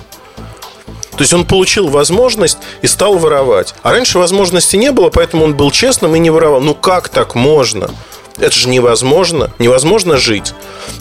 То 1.16 1.22
есть 1.22 1.32
он 1.32 1.46
получил 1.46 1.88
возможность 1.88 2.58
и 2.82 2.86
стал 2.86 3.18
воровать. 3.18 3.74
А 3.82 3.90
раньше 3.90 4.18
возможности 4.18 4.76
не 4.76 4.92
было, 4.92 5.10
поэтому 5.10 5.44
он 5.44 5.54
был 5.54 5.70
честным 5.70 6.14
и 6.14 6.18
не 6.18 6.30
воровал. 6.30 6.60
Ну 6.60 6.74
как 6.74 7.08
так 7.08 7.34
можно? 7.34 7.90
Это 8.38 8.54
же 8.54 8.68
невозможно. 8.68 9.52
Невозможно 9.58 10.18
жить. 10.18 10.54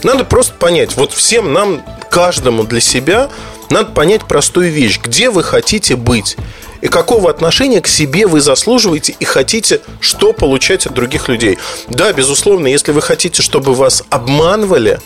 Надо 0.03 0.23
просто 0.23 0.53
понять, 0.53 0.95
вот 0.95 1.13
всем 1.13 1.53
нам, 1.53 1.83
каждому 2.09 2.63
для 2.63 2.79
себя, 2.79 3.29
надо 3.69 3.91
понять 3.91 4.25
простую 4.25 4.71
вещь. 4.71 4.99
Где 4.99 5.29
вы 5.29 5.43
хотите 5.43 5.95
быть? 5.95 6.37
И 6.81 6.87
какого 6.87 7.29
отношения 7.29 7.81
к 7.81 7.87
себе 7.87 8.27
вы 8.27 8.41
заслуживаете 8.41 9.15
и 9.19 9.25
хотите 9.25 9.81
что 9.99 10.33
получать 10.33 10.85
от 10.85 10.93
других 10.93 11.29
людей. 11.29 11.57
Да, 11.87 12.13
безусловно, 12.13 12.67
если 12.67 12.91
вы 12.91 13.01
хотите, 13.01 13.41
чтобы 13.41 13.73
вас 13.73 14.03
обманывали, 14.09 14.99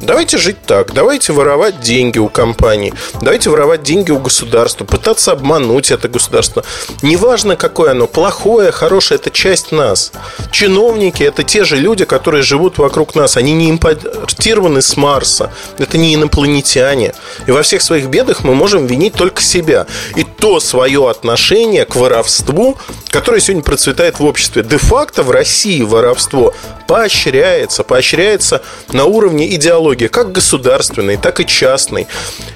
Давайте 0.00 0.38
жить 0.38 0.62
так. 0.66 0.92
Давайте 0.92 1.32
воровать 1.32 1.80
деньги 1.80 2.18
у 2.18 2.28
компании. 2.28 2.92
Давайте 3.20 3.50
воровать 3.50 3.82
деньги 3.82 4.10
у 4.10 4.18
государства. 4.18 4.84
Пытаться 4.84 5.32
обмануть 5.32 5.90
это 5.90 6.08
государство. 6.08 6.64
Неважно, 7.02 7.56
какое 7.56 7.92
оно. 7.92 8.06
Плохое, 8.06 8.70
хорошее. 8.72 9.18
Это 9.18 9.30
часть 9.30 9.72
нас. 9.72 10.12
Чиновники– 10.52 11.22
это 11.24 11.42
те 11.42 11.64
же 11.64 11.76
люди, 11.76 12.04
которые 12.04 12.42
живут 12.42 12.78
вокруг 12.78 13.14
нас. 13.14 13.36
Они 13.36 13.52
не 13.52 13.70
импортированы 13.70 14.82
с 14.82 14.96
Марса. 14.96 15.52
Это 15.78 15.98
не 15.98 16.14
инопланетяне. 16.14 17.14
И 17.46 17.50
во 17.50 17.62
всех 17.62 17.82
своих 17.82 18.06
бедах 18.06 18.44
мы 18.44 18.54
можем 18.54 18.86
винить 18.86 19.14
только 19.14 19.42
себя. 19.42 19.86
И 20.14 20.24
то 20.24 20.60
свое 20.60 21.08
отношение 21.08 21.84
к 21.84 21.96
воровству, 21.96 22.76
которое 23.16 23.40
сегодня 23.40 23.62
процветает 23.62 24.18
в 24.18 24.24
обществе. 24.26 24.62
Де-факто 24.62 25.22
в 25.22 25.30
России 25.30 25.80
воровство 25.80 26.52
поощряется. 26.86 27.82
Поощряется 27.82 28.60
на 28.92 29.06
уровне 29.06 29.54
идеологии 29.54 30.08
как 30.08 30.32
государственные, 30.32 31.16
так 31.16 31.40
и 31.40 31.46
частные. 31.46 32.08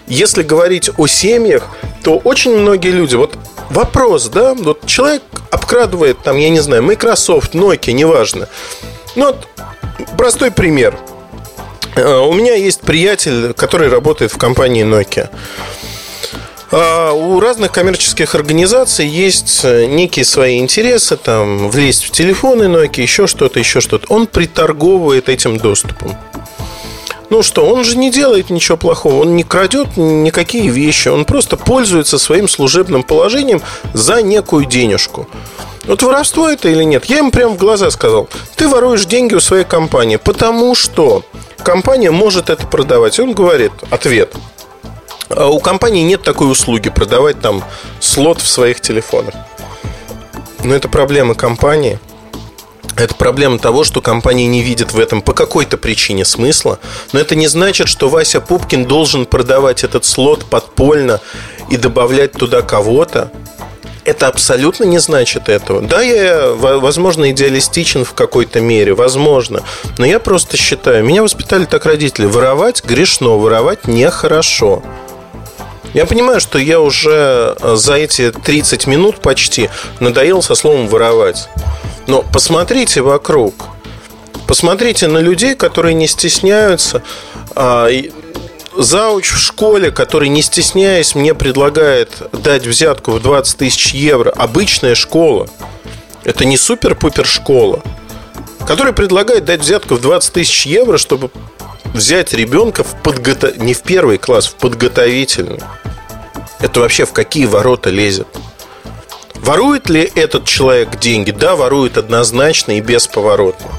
Если 0.07 0.43
говорить 0.43 0.91
о 0.99 1.07
семьях, 1.07 1.67
то 2.03 2.19
очень 2.19 2.59
многие 2.59 2.91
люди, 2.91 3.15
вот 3.15 3.39
вопрос, 3.71 4.29
да, 4.29 4.53
вот 4.53 4.85
человек 4.85 5.23
обкрадывает, 5.51 6.19
там, 6.23 6.37
я 6.37 6.51
не 6.51 6.61
знаю, 6.61 6.83
Microsoft, 6.83 7.55
Nokia, 7.55 7.93
неважно. 7.93 8.47
Ну, 9.17 9.29
вот 9.29 9.49
простой 10.19 10.51
пример. 10.51 10.99
Э, 11.97 12.19
у 12.19 12.35
меня 12.35 12.55
есть 12.55 12.83
приятель, 12.83 13.55
который 13.55 13.89
работает 13.89 14.31
в 14.31 14.37
компании 14.37 14.85
Nokia. 14.85 15.31
А 16.73 17.13
у 17.13 17.41
разных 17.41 17.73
коммерческих 17.73 18.35
организаций 18.37 19.07
есть 19.07 19.65
э, 19.65 19.87
некие 19.87 20.25
свои 20.25 20.59
интересы, 20.59 21.17
там, 21.17 21.69
влезть 21.69 22.05
в 22.05 22.11
телефоны 22.13 22.65
Nokia, 22.65 23.03
еще 23.03 23.27
что-то, 23.27 23.59
еще 23.59 23.81
что-то. 23.81 24.07
Он 24.09 24.29
приторговывает 24.29 25.29
этим 25.29 25.57
доступом. 25.57 26.17
Ну 27.29 27.43
что, 27.43 27.65
он 27.67 27.85
же 27.85 27.97
не 27.97 28.11
делает 28.11 28.51
ничего 28.51 28.77
плохого, 28.77 29.23
он 29.23 29.37
не 29.37 29.45
крадет 29.45 29.97
никакие 29.97 30.69
вещи, 30.69 31.09
он 31.09 31.25
просто 31.25 31.57
пользуется 31.57 32.19
своим 32.19 32.49
служебным 32.49 33.05
положением 33.05 33.63
за 33.93 34.21
некую 34.23 34.65
денежку. 34.65 35.29
Вот 35.85 36.03
воровство 36.03 36.49
это 36.49 36.69
или 36.69 36.83
нет? 36.85 37.05
Я 37.07 37.19
ему 37.19 37.31
прямо 37.31 37.55
в 37.55 37.57
глаза 37.57 37.91
сказал, 37.91 38.29
ты 38.57 38.69
воруешь 38.69 39.07
деньги 39.07 39.35
у 39.35 39.41
своей 39.41 39.65
компании, 39.65 40.17
потому 40.17 40.75
что 40.75 41.25
компания 41.63 42.11
может 42.11 42.51
это 42.51 42.67
продавать. 42.67 43.19
Он 43.21 43.33
говорит, 43.33 43.73
ответ, 43.91 44.35
«А 44.35 44.50
у 45.31 45.61
компании 45.61 46.03
нет 46.03 46.23
такой 46.23 46.51
услуги 46.51 46.91
продавать 46.91 47.41
там 47.41 47.65
слот 48.01 48.41
в 48.41 48.49
своих 48.49 48.81
телефонах. 48.81 49.35
Но 50.65 50.75
это 50.75 50.89
проблема 50.89 51.35
компании– 51.35 51.99
это 52.97 53.15
проблема 53.15 53.59
того, 53.59 53.85
что 53.85 54.01
компания 54.01 54.47
не 54.47 54.63
видит 54.63 54.93
в 54.93 54.99
этом 54.99 55.23
по 55.23 55.33
какой-то 55.33 55.77
причине 55.79 56.25
смысла. 56.25 56.79
Но 57.13 57.21
это 57.21 57.35
не 57.35 57.47
значит, 57.47 57.89
что 57.89 58.09
Вася 58.09 58.41
Пупкин 58.41 58.85
должен 58.85 59.27
продавать 59.27 59.85
этот 59.85 60.05
слот 60.05 60.45
подпольно 60.45 61.21
и 61.71 61.77
добавлять 61.77 62.33
туда 62.33 62.63
кого-то. 62.63 63.31
Это 64.05 64.29
абсолютно 64.29 64.85
не 64.85 64.99
значит 64.99 65.49
этого. 65.49 65.83
Да, 65.83 66.03
я, 66.03 66.53
возможно, 66.53 67.31
идеалистичен 67.31 68.05
в 68.05 68.15
какой-то 68.15 68.61
мере, 68.61 68.95
возможно. 68.95 69.63
Но 69.99 70.07
я 70.07 70.19
просто 70.19 70.57
считаю, 70.57 71.05
меня 71.05 71.23
воспитали 71.23 71.67
так 71.67 71.85
родители. 71.87 72.27
Воровать 72.27 72.83
грешно, 72.85 73.39
воровать 73.39 73.87
нехорошо. 73.87 74.83
Я 75.93 76.07
понимаю, 76.07 76.41
что 76.41 76.59
я 76.59 76.81
уже 76.81 77.57
за 77.61 77.95
эти 77.95 78.31
30 78.31 78.87
минут 78.87 79.17
почти 79.17 79.71
надоел 79.99 80.43
со 80.43 80.55
словом 80.55 80.87
воровать. 80.87 81.49
Но 82.07 82.23
посмотрите 82.23 83.03
вокруг. 83.03 83.55
Посмотрите 84.47 85.09
на 85.09 85.19
людей, 85.19 85.55
которые 85.55 85.95
не 85.95 86.07
стесняются. 86.07 87.03
А, 87.55 87.89
зауч 88.77 89.31
в 89.31 89.39
школе, 89.39 89.91
который, 89.91 90.29
не 90.29 90.43
стесняясь, 90.43 91.15
мне 91.15 91.35
предлагает 91.35 92.11
дать 92.33 92.67
взятку 92.67 93.13
в 93.13 93.23
20 93.23 93.59
тысяч 93.59 93.93
евро. 93.93 94.31
Обычная 94.31 94.95
школа. 94.95 95.49
Это 96.25 96.45
не 96.45 96.57
супер-пупер 96.57 97.27
школа. 97.27 97.83
Который 98.67 98.93
предлагает 98.93 99.45
дать 99.45 99.61
взятку 99.61 99.95
в 99.95 100.01
20 100.01 100.33
тысяч 100.33 100.67
евро, 100.67 100.99
чтобы 100.99 101.31
взять 101.95 102.33
ребенка 102.33 102.85
в 102.85 102.95
подготов... 103.03 103.57
не 103.57 103.75
в 103.75 103.83
первый 103.83 104.19
класс, 104.19 104.47
в 104.47 104.55
подготовительный. 104.55 105.61
Это 106.61 106.81
вообще 106.81 107.05
в 107.05 107.13
какие 107.13 107.47
ворота 107.47 107.91
лезет? 107.91 108.29
Ворует 109.37 109.89
ли 109.89 110.11
этот 110.15 110.45
человек 110.45 110.99
деньги? 110.99 111.31
Да, 111.31 111.57
ворует 111.57 111.97
однозначно 111.97 112.73
и 112.73 112.81
бесповоротно. 112.81 113.71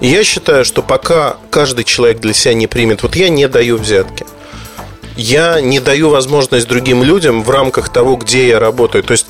И 0.00 0.08
я 0.08 0.24
считаю, 0.24 0.64
что 0.64 0.82
пока 0.82 1.36
каждый 1.50 1.84
человек 1.84 2.20
для 2.20 2.32
себя 2.32 2.54
не 2.54 2.66
примет, 2.66 3.02
вот 3.02 3.16
я 3.16 3.28
не 3.28 3.48
даю 3.48 3.76
взятки. 3.76 4.26
Я 5.16 5.60
не 5.60 5.80
даю 5.80 6.10
возможность 6.10 6.68
другим 6.68 7.02
людям 7.02 7.42
в 7.42 7.50
рамках 7.50 7.88
того, 7.88 8.16
где 8.16 8.48
я 8.48 8.60
работаю. 8.60 9.02
То 9.02 9.12
есть 9.12 9.26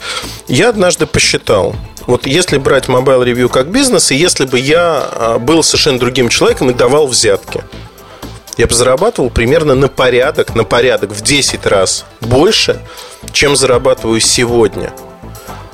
я 0.47 0.69
однажды 0.69 1.07
посчитал, 1.07 1.75
вот 2.07 2.27
если 2.27 2.59
брать 2.59 2.89
Mobile 2.89 3.25
Review 3.25 3.49
как 3.49 3.69
бизнес, 3.69 4.11
и 4.11 4.17
если 4.17 4.45
бы 4.45 4.59
я 4.59 5.09
а, 5.11 5.39
был 5.39 5.63
совершенно 5.63 5.99
другим 5.99 6.29
человеком 6.29 6.71
и 6.71 6.75
давал 6.75 7.07
взятки, 7.07 7.65
я 8.59 8.67
бы 8.67 8.75
зарабатывал 8.75 9.31
примерно 9.31 9.75
на 9.75 9.89
порядок, 9.89 10.55
на 10.55 10.65
порядок 10.65 11.13
в 11.13 11.23
10 11.23 11.65
раз 11.65 12.05
больше, 12.21 12.79
чем 13.33 13.57
зарабатываю 13.57 14.21
сегодня– 14.21 14.93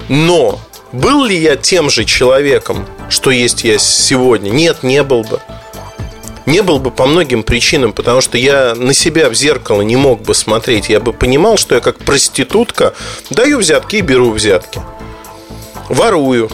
но 0.08 0.60
был 0.92 1.24
ли 1.24 1.36
я 1.36 1.56
тем 1.56 1.90
же 1.90 2.04
человеком, 2.04 2.86
что 3.08 3.30
есть 3.30 3.64
я 3.64 3.78
сегодня? 3.78 4.50
Нет, 4.50 4.82
не 4.82 5.02
был 5.02 5.22
бы. 5.22 5.40
Не 6.46 6.62
был 6.62 6.78
бы 6.78 6.90
по 6.90 7.06
многим 7.06 7.42
причинам, 7.42 7.94
потому 7.94 8.20
что 8.20 8.36
я 8.36 8.74
на 8.74 8.92
себя 8.92 9.30
в 9.30 9.34
зеркало 9.34 9.80
не 9.80 9.96
мог 9.96 10.20
бы 10.20 10.34
смотреть. 10.34 10.90
Я 10.90 11.00
бы 11.00 11.14
понимал, 11.14 11.56
что 11.56 11.74
я 11.74 11.80
как 11.80 11.98
проститутка 11.98 12.92
даю 13.30 13.58
взятки 13.58 13.96
и 13.96 14.00
беру 14.02 14.30
взятки. 14.30 14.80
Ворую, 15.88 16.50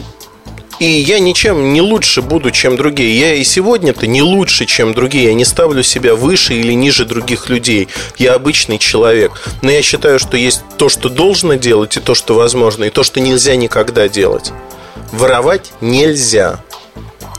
и 0.81 0.87
я 0.87 1.19
ничем 1.19 1.75
не 1.75 1.83
лучше 1.83 2.23
буду, 2.23 2.51
чем 2.51 2.79
другие. 2.79 3.21
Я 3.21 3.35
и 3.35 3.45
сегодня-то 3.45 4.07
не 4.07 4.23
лучше, 4.23 4.65
чем 4.65 4.95
другие. 4.95 5.27
Я 5.27 5.35
не 5.35 5.45
ставлю 5.45 5.83
себя 5.83 6.15
выше 6.15 6.55
или 6.55 6.73
ниже 6.73 7.05
других 7.05 7.51
людей. 7.51 7.89
Я 8.17 8.33
обычный 8.33 8.79
человек. 8.79 9.33
Но 9.61 9.71
я 9.71 9.83
считаю, 9.83 10.19
что 10.19 10.39
есть 10.39 10.63
то, 10.79 10.89
что 10.89 11.11
должно 11.11 11.55
делать, 11.55 11.99
и 11.99 12.01
то, 12.01 12.15
что 12.15 12.35
возможно, 12.35 12.85
и 12.85 12.91
то, 12.91 13.03
что 13.03 13.21
нельзя 13.21 13.57
никогда 13.57 14.09
делать. 14.09 14.53
Воровать 15.13 15.73
нельзя. 15.83 16.65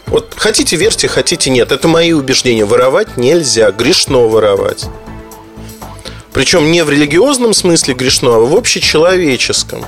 Вот 0.06 0.36
хотите 0.38 0.76
верьте, 0.76 1.08
хотите 1.08 1.50
нет. 1.50 1.72
Это 1.72 1.88
мои 1.88 2.14
убеждения. 2.14 2.66
Воровать 2.66 3.18
нельзя. 3.18 3.72
Грешно 3.72 4.28
воровать. 4.28 4.86
Причем 6.32 6.72
не 6.72 6.84
в 6.84 6.92
религиозном 6.92 7.56
смысле 7.56 7.96
грешно, 7.96 8.36
а 8.36 8.40
в 8.40 8.56
общечеловеческом. 8.56 9.84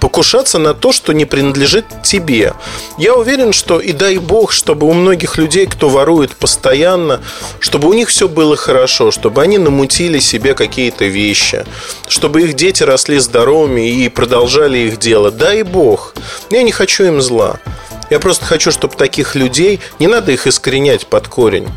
Покушаться 0.00 0.58
на 0.58 0.74
то, 0.74 0.92
что 0.92 1.12
не 1.12 1.24
принадлежит 1.24 1.84
тебе. 2.02 2.54
Я 2.98 3.14
уверен, 3.14 3.52
что 3.52 3.78
и 3.78 3.92
дай 3.92 4.18
бог, 4.18 4.52
чтобы 4.52 4.86
у 4.86 4.92
многих 4.92 5.38
людей, 5.38 5.66
кто 5.66 5.88
ворует 5.88 6.34
постоянно, 6.36 7.20
чтобы 7.60 7.88
у 7.88 7.92
них 7.92 8.08
все 8.08 8.28
было 8.28 8.56
хорошо, 8.56 9.10
чтобы 9.10 9.42
они 9.42 9.58
намутили 9.58 10.18
себе 10.18 10.54
какие-то 10.54 11.04
вещи, 11.04 11.64
чтобы 12.08 12.42
их 12.42 12.54
дети 12.54 12.82
росли 12.82 13.18
здоровыми 13.18 13.88
и 13.88 14.08
продолжали 14.08 14.78
их 14.78 14.98
дело. 14.98 15.30
Дай 15.30 15.62
бог. 15.62 16.14
Я 16.50 16.62
не 16.62 16.72
хочу 16.72 17.04
им 17.04 17.20
зла. 17.20 17.60
Я 18.10 18.18
просто 18.18 18.44
хочу, 18.44 18.72
чтобы 18.72 18.96
таких 18.96 19.36
людей, 19.36 19.80
не 20.00 20.08
надо 20.08 20.32
их 20.32 20.46
искоренять 20.48 21.06
под 21.06 21.28
корень. 21.28 21.68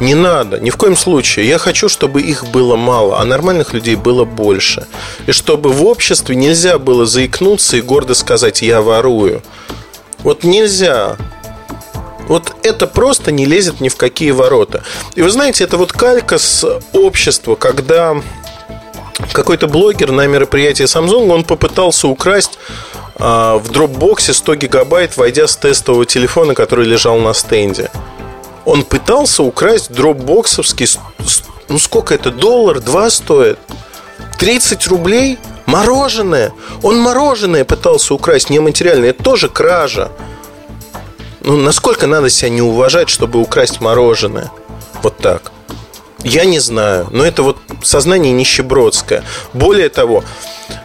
Не 0.00 0.14
надо, 0.14 0.58
ни 0.58 0.70
в 0.70 0.76
коем 0.76 0.96
случае. 0.96 1.46
Я 1.46 1.58
хочу, 1.58 1.88
чтобы 1.88 2.22
их 2.22 2.46
было 2.48 2.76
мало, 2.76 3.20
а 3.20 3.24
нормальных 3.24 3.72
людей 3.72 3.94
было 3.94 4.24
больше. 4.24 4.86
И 5.26 5.32
чтобы 5.32 5.70
в 5.70 5.84
обществе 5.84 6.34
нельзя 6.34 6.78
было 6.78 7.06
заикнуться 7.06 7.76
и 7.76 7.82
гордо 7.82 8.14
сказать 8.14 8.62
«я 8.62 8.80
ворую». 8.80 9.42
Вот 10.24 10.44
нельзя. 10.44 11.16
Вот 12.28 12.52
это 12.62 12.86
просто 12.86 13.32
не 13.32 13.44
лезет 13.44 13.80
ни 13.80 13.88
в 13.88 13.96
какие 13.96 14.30
ворота. 14.30 14.82
И 15.14 15.22
вы 15.22 15.30
знаете, 15.30 15.64
это 15.64 15.76
вот 15.76 15.92
калька 15.92 16.38
с 16.38 16.80
общества, 16.92 17.56
когда 17.56 18.16
какой-то 19.32 19.66
блогер 19.66 20.12
на 20.12 20.26
мероприятии 20.26 20.84
Samsung, 20.84 21.30
он 21.30 21.44
попытался 21.44 22.08
украсть 22.08 22.58
а, 23.16 23.58
в 23.58 23.70
дропбоксе 23.70 24.32
100 24.32 24.54
гигабайт, 24.56 25.16
войдя 25.16 25.46
с 25.46 25.56
тестового 25.56 26.06
телефона, 26.06 26.54
который 26.54 26.86
лежал 26.86 27.18
на 27.18 27.34
стенде 27.34 27.90
он 28.64 28.84
пытался 28.84 29.42
украсть 29.42 29.92
дропбоксовский, 29.92 30.88
ну 31.68 31.78
сколько 31.78 32.14
это, 32.14 32.30
доллар, 32.30 32.80
два 32.80 33.10
стоит? 33.10 33.58
30 34.38 34.86
рублей? 34.88 35.38
Мороженое. 35.66 36.52
Он 36.82 36.98
мороженое 36.98 37.64
пытался 37.64 38.14
украсть, 38.14 38.50
нематериальное. 38.50 39.10
Это 39.10 39.22
тоже 39.22 39.48
кража. 39.48 40.10
Ну, 41.40 41.56
насколько 41.56 42.06
надо 42.06 42.28
себя 42.30 42.50
не 42.50 42.62
уважать, 42.62 43.08
чтобы 43.08 43.40
украсть 43.40 43.80
мороженое? 43.80 44.50
Вот 45.02 45.16
так. 45.18 45.52
Я 46.24 46.44
не 46.44 46.60
знаю, 46.60 47.08
но 47.10 47.24
это 47.24 47.42
вот 47.42 47.58
сознание 47.82 48.32
нищебродское. 48.32 49.24
Более 49.52 49.88
того, 49.88 50.24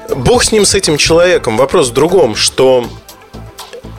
Бог 0.09 0.43
с 0.43 0.51
ним, 0.51 0.65
с 0.65 0.73
этим 0.73 0.97
человеком. 0.97 1.57
Вопрос 1.57 1.89
в 1.89 1.93
другом, 1.93 2.35
что 2.35 2.87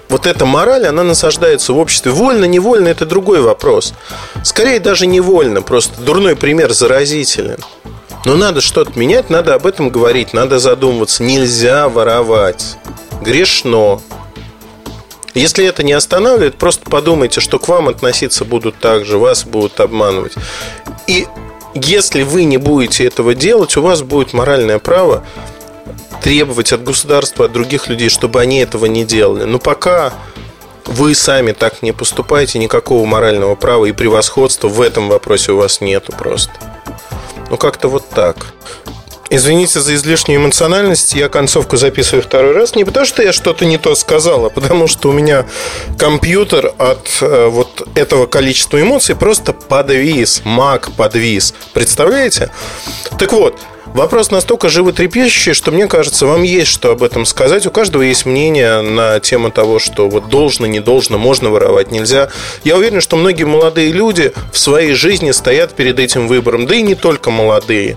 вот 0.08 0.26
эта 0.26 0.46
мораль, 0.46 0.86
она 0.86 1.02
насаждается 1.02 1.72
в 1.72 1.78
обществе. 1.78 2.12
Вольно, 2.12 2.44
невольно– 2.44 2.88
это 2.88 3.04
другой 3.06 3.40
вопрос. 3.40 3.94
Скорее 4.42 4.80
даже 4.80 5.06
невольно, 5.06 5.62
просто 5.62 6.00
дурной 6.00 6.36
пример 6.36 6.72
заразителен. 6.72 7.58
Но 8.24 8.36
надо 8.36 8.60
что-то 8.60 8.98
менять, 8.98 9.30
надо 9.30 9.54
об 9.54 9.66
этом 9.66 9.90
говорить, 9.90 10.32
надо 10.32 10.58
задумываться. 10.58 11.22
Нельзя 11.22 11.88
воровать. 11.88 12.76
Грешно. 13.22 14.00
Если 15.34 15.64
это 15.64 15.82
не 15.82 15.92
останавливает, 15.92 16.56
просто 16.56 16.90
подумайте, 16.90 17.40
что 17.40 17.58
к 17.58 17.68
вам 17.68 17.88
относиться 17.88 18.44
будут 18.44 18.78
так 18.78 19.04
же, 19.04 19.18
вас 19.18 19.44
будут 19.44 19.78
обманывать. 19.78 20.34
И 21.06 21.26
если 21.74 22.22
вы 22.22 22.44
не 22.44 22.56
будете 22.56 23.06
этого 23.06 23.34
делать, 23.34 23.76
у 23.76 23.82
вас 23.82 24.02
будет 24.02 24.32
моральное 24.32 24.78
право 24.78 25.24
требовать 26.22 26.72
от 26.72 26.82
государства, 26.82 27.46
от 27.46 27.52
других 27.52 27.88
людей, 27.88 28.08
чтобы 28.08 28.40
они 28.40 28.58
этого 28.60 28.86
не 28.86 29.04
делали. 29.04 29.44
Но 29.44 29.58
пока 29.58 30.12
вы 30.86 31.14
сами 31.14 31.52
так 31.52 31.82
не 31.82 31.92
поступаете, 31.92 32.58
никакого 32.58 33.04
морального 33.04 33.54
права 33.54 33.86
и 33.86 33.92
превосходства 33.92 34.68
в 34.68 34.80
этом 34.80 35.08
вопросе 35.08 35.52
у 35.52 35.58
вас 35.58 35.80
нету 35.80 36.12
просто. 36.12 36.52
Ну, 37.50 37.56
как-то 37.56 37.88
вот 37.88 38.08
так. 38.08 38.54
Извините 39.30 39.80
за 39.80 39.94
излишнюю 39.94 40.40
эмоциональность, 40.40 41.12
я 41.14 41.28
концовку 41.28 41.76
записываю 41.76 42.22
второй 42.22 42.52
раз. 42.52 42.74
Не 42.74 42.84
потому, 42.84 43.04
что 43.04 43.22
я 43.22 43.34
что-то 43.34 43.66
не 43.66 43.76
то 43.76 43.94
сказал, 43.94 44.46
а 44.46 44.50
потому 44.50 44.88
что 44.88 45.10
у 45.10 45.12
меня 45.12 45.44
компьютер 45.98 46.72
от 46.78 47.08
э, 47.20 47.48
вот 47.48 47.86
этого 47.94 48.26
количества 48.26 48.80
эмоций 48.80 49.14
просто 49.14 49.52
подвис, 49.52 50.40
маг 50.44 50.90
подвис. 50.96 51.52
Представляете? 51.74 52.50
Так 53.18 53.32
вот, 53.32 53.58
Вопрос 53.94 54.30
настолько 54.30 54.68
животрепещущий, 54.68 55.54
что 55.54 55.72
мне 55.72 55.88
кажется, 55.88 56.26
вам 56.26 56.42
есть 56.42 56.70
что 56.70 56.92
об 56.92 57.02
этом 57.02 57.24
сказать. 57.24 57.66
У 57.66 57.70
каждого 57.70 58.02
есть 58.02 58.26
мнение 58.26 58.80
на 58.80 59.18
тему 59.18 59.50
того, 59.50 59.78
что 59.78 60.08
вот 60.08 60.28
должно, 60.28 60.66
не 60.66 60.80
должно, 60.80 61.18
можно 61.18 61.50
воровать, 61.50 61.90
нельзя. 61.90 62.28
Я 62.64 62.76
уверен, 62.76 63.00
что 63.00 63.16
многие 63.16 63.44
молодые 63.44 63.90
люди 63.92 64.32
в 64.52 64.58
своей 64.58 64.94
жизни 64.94 65.32
стоят 65.32 65.74
перед 65.74 65.98
этим 65.98 66.28
выбором, 66.28 66.66
да 66.66 66.76
и 66.76 66.82
не 66.82 66.94
только 66.94 67.30
молодые. 67.30 67.96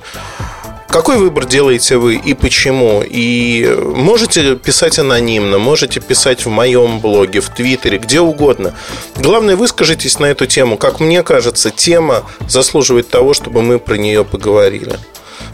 Какой 0.91 1.15
выбор 1.15 1.45
делаете 1.45 1.95
вы 1.95 2.15
и 2.15 2.33
почему? 2.33 3.01
И 3.07 3.65
можете 3.95 4.57
писать 4.57 4.99
анонимно, 4.99 5.57
можете 5.57 6.01
писать 6.01 6.45
в 6.45 6.49
моем 6.49 6.99
блоге, 6.99 7.39
в 7.39 7.49
Твиттере, 7.49 7.97
где 7.97 8.19
угодно. 8.19 8.75
Главное, 9.15 9.55
выскажитесь 9.55 10.19
на 10.19 10.25
эту 10.25 10.47
тему. 10.47 10.77
Как 10.77 10.99
мне 10.99 11.23
кажется, 11.23 11.69
тема 11.69 12.23
заслуживает 12.49 13.09
того, 13.09 13.33
чтобы 13.33 13.61
мы 13.61 13.79
про 13.79 13.95
нее 13.95 14.25
поговорили. 14.25 14.99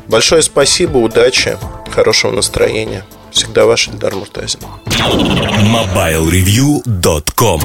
Большое 0.07 0.41
спасибо, 0.41 0.97
удачи, 0.97 1.57
хорошего 1.93 2.31
настроения. 2.31 3.03
Всегда 3.31 3.65
ваш 3.65 3.89
Эльдар 3.89 4.15
Муртазин. 4.15 4.61
MobileReview.com 4.85 7.61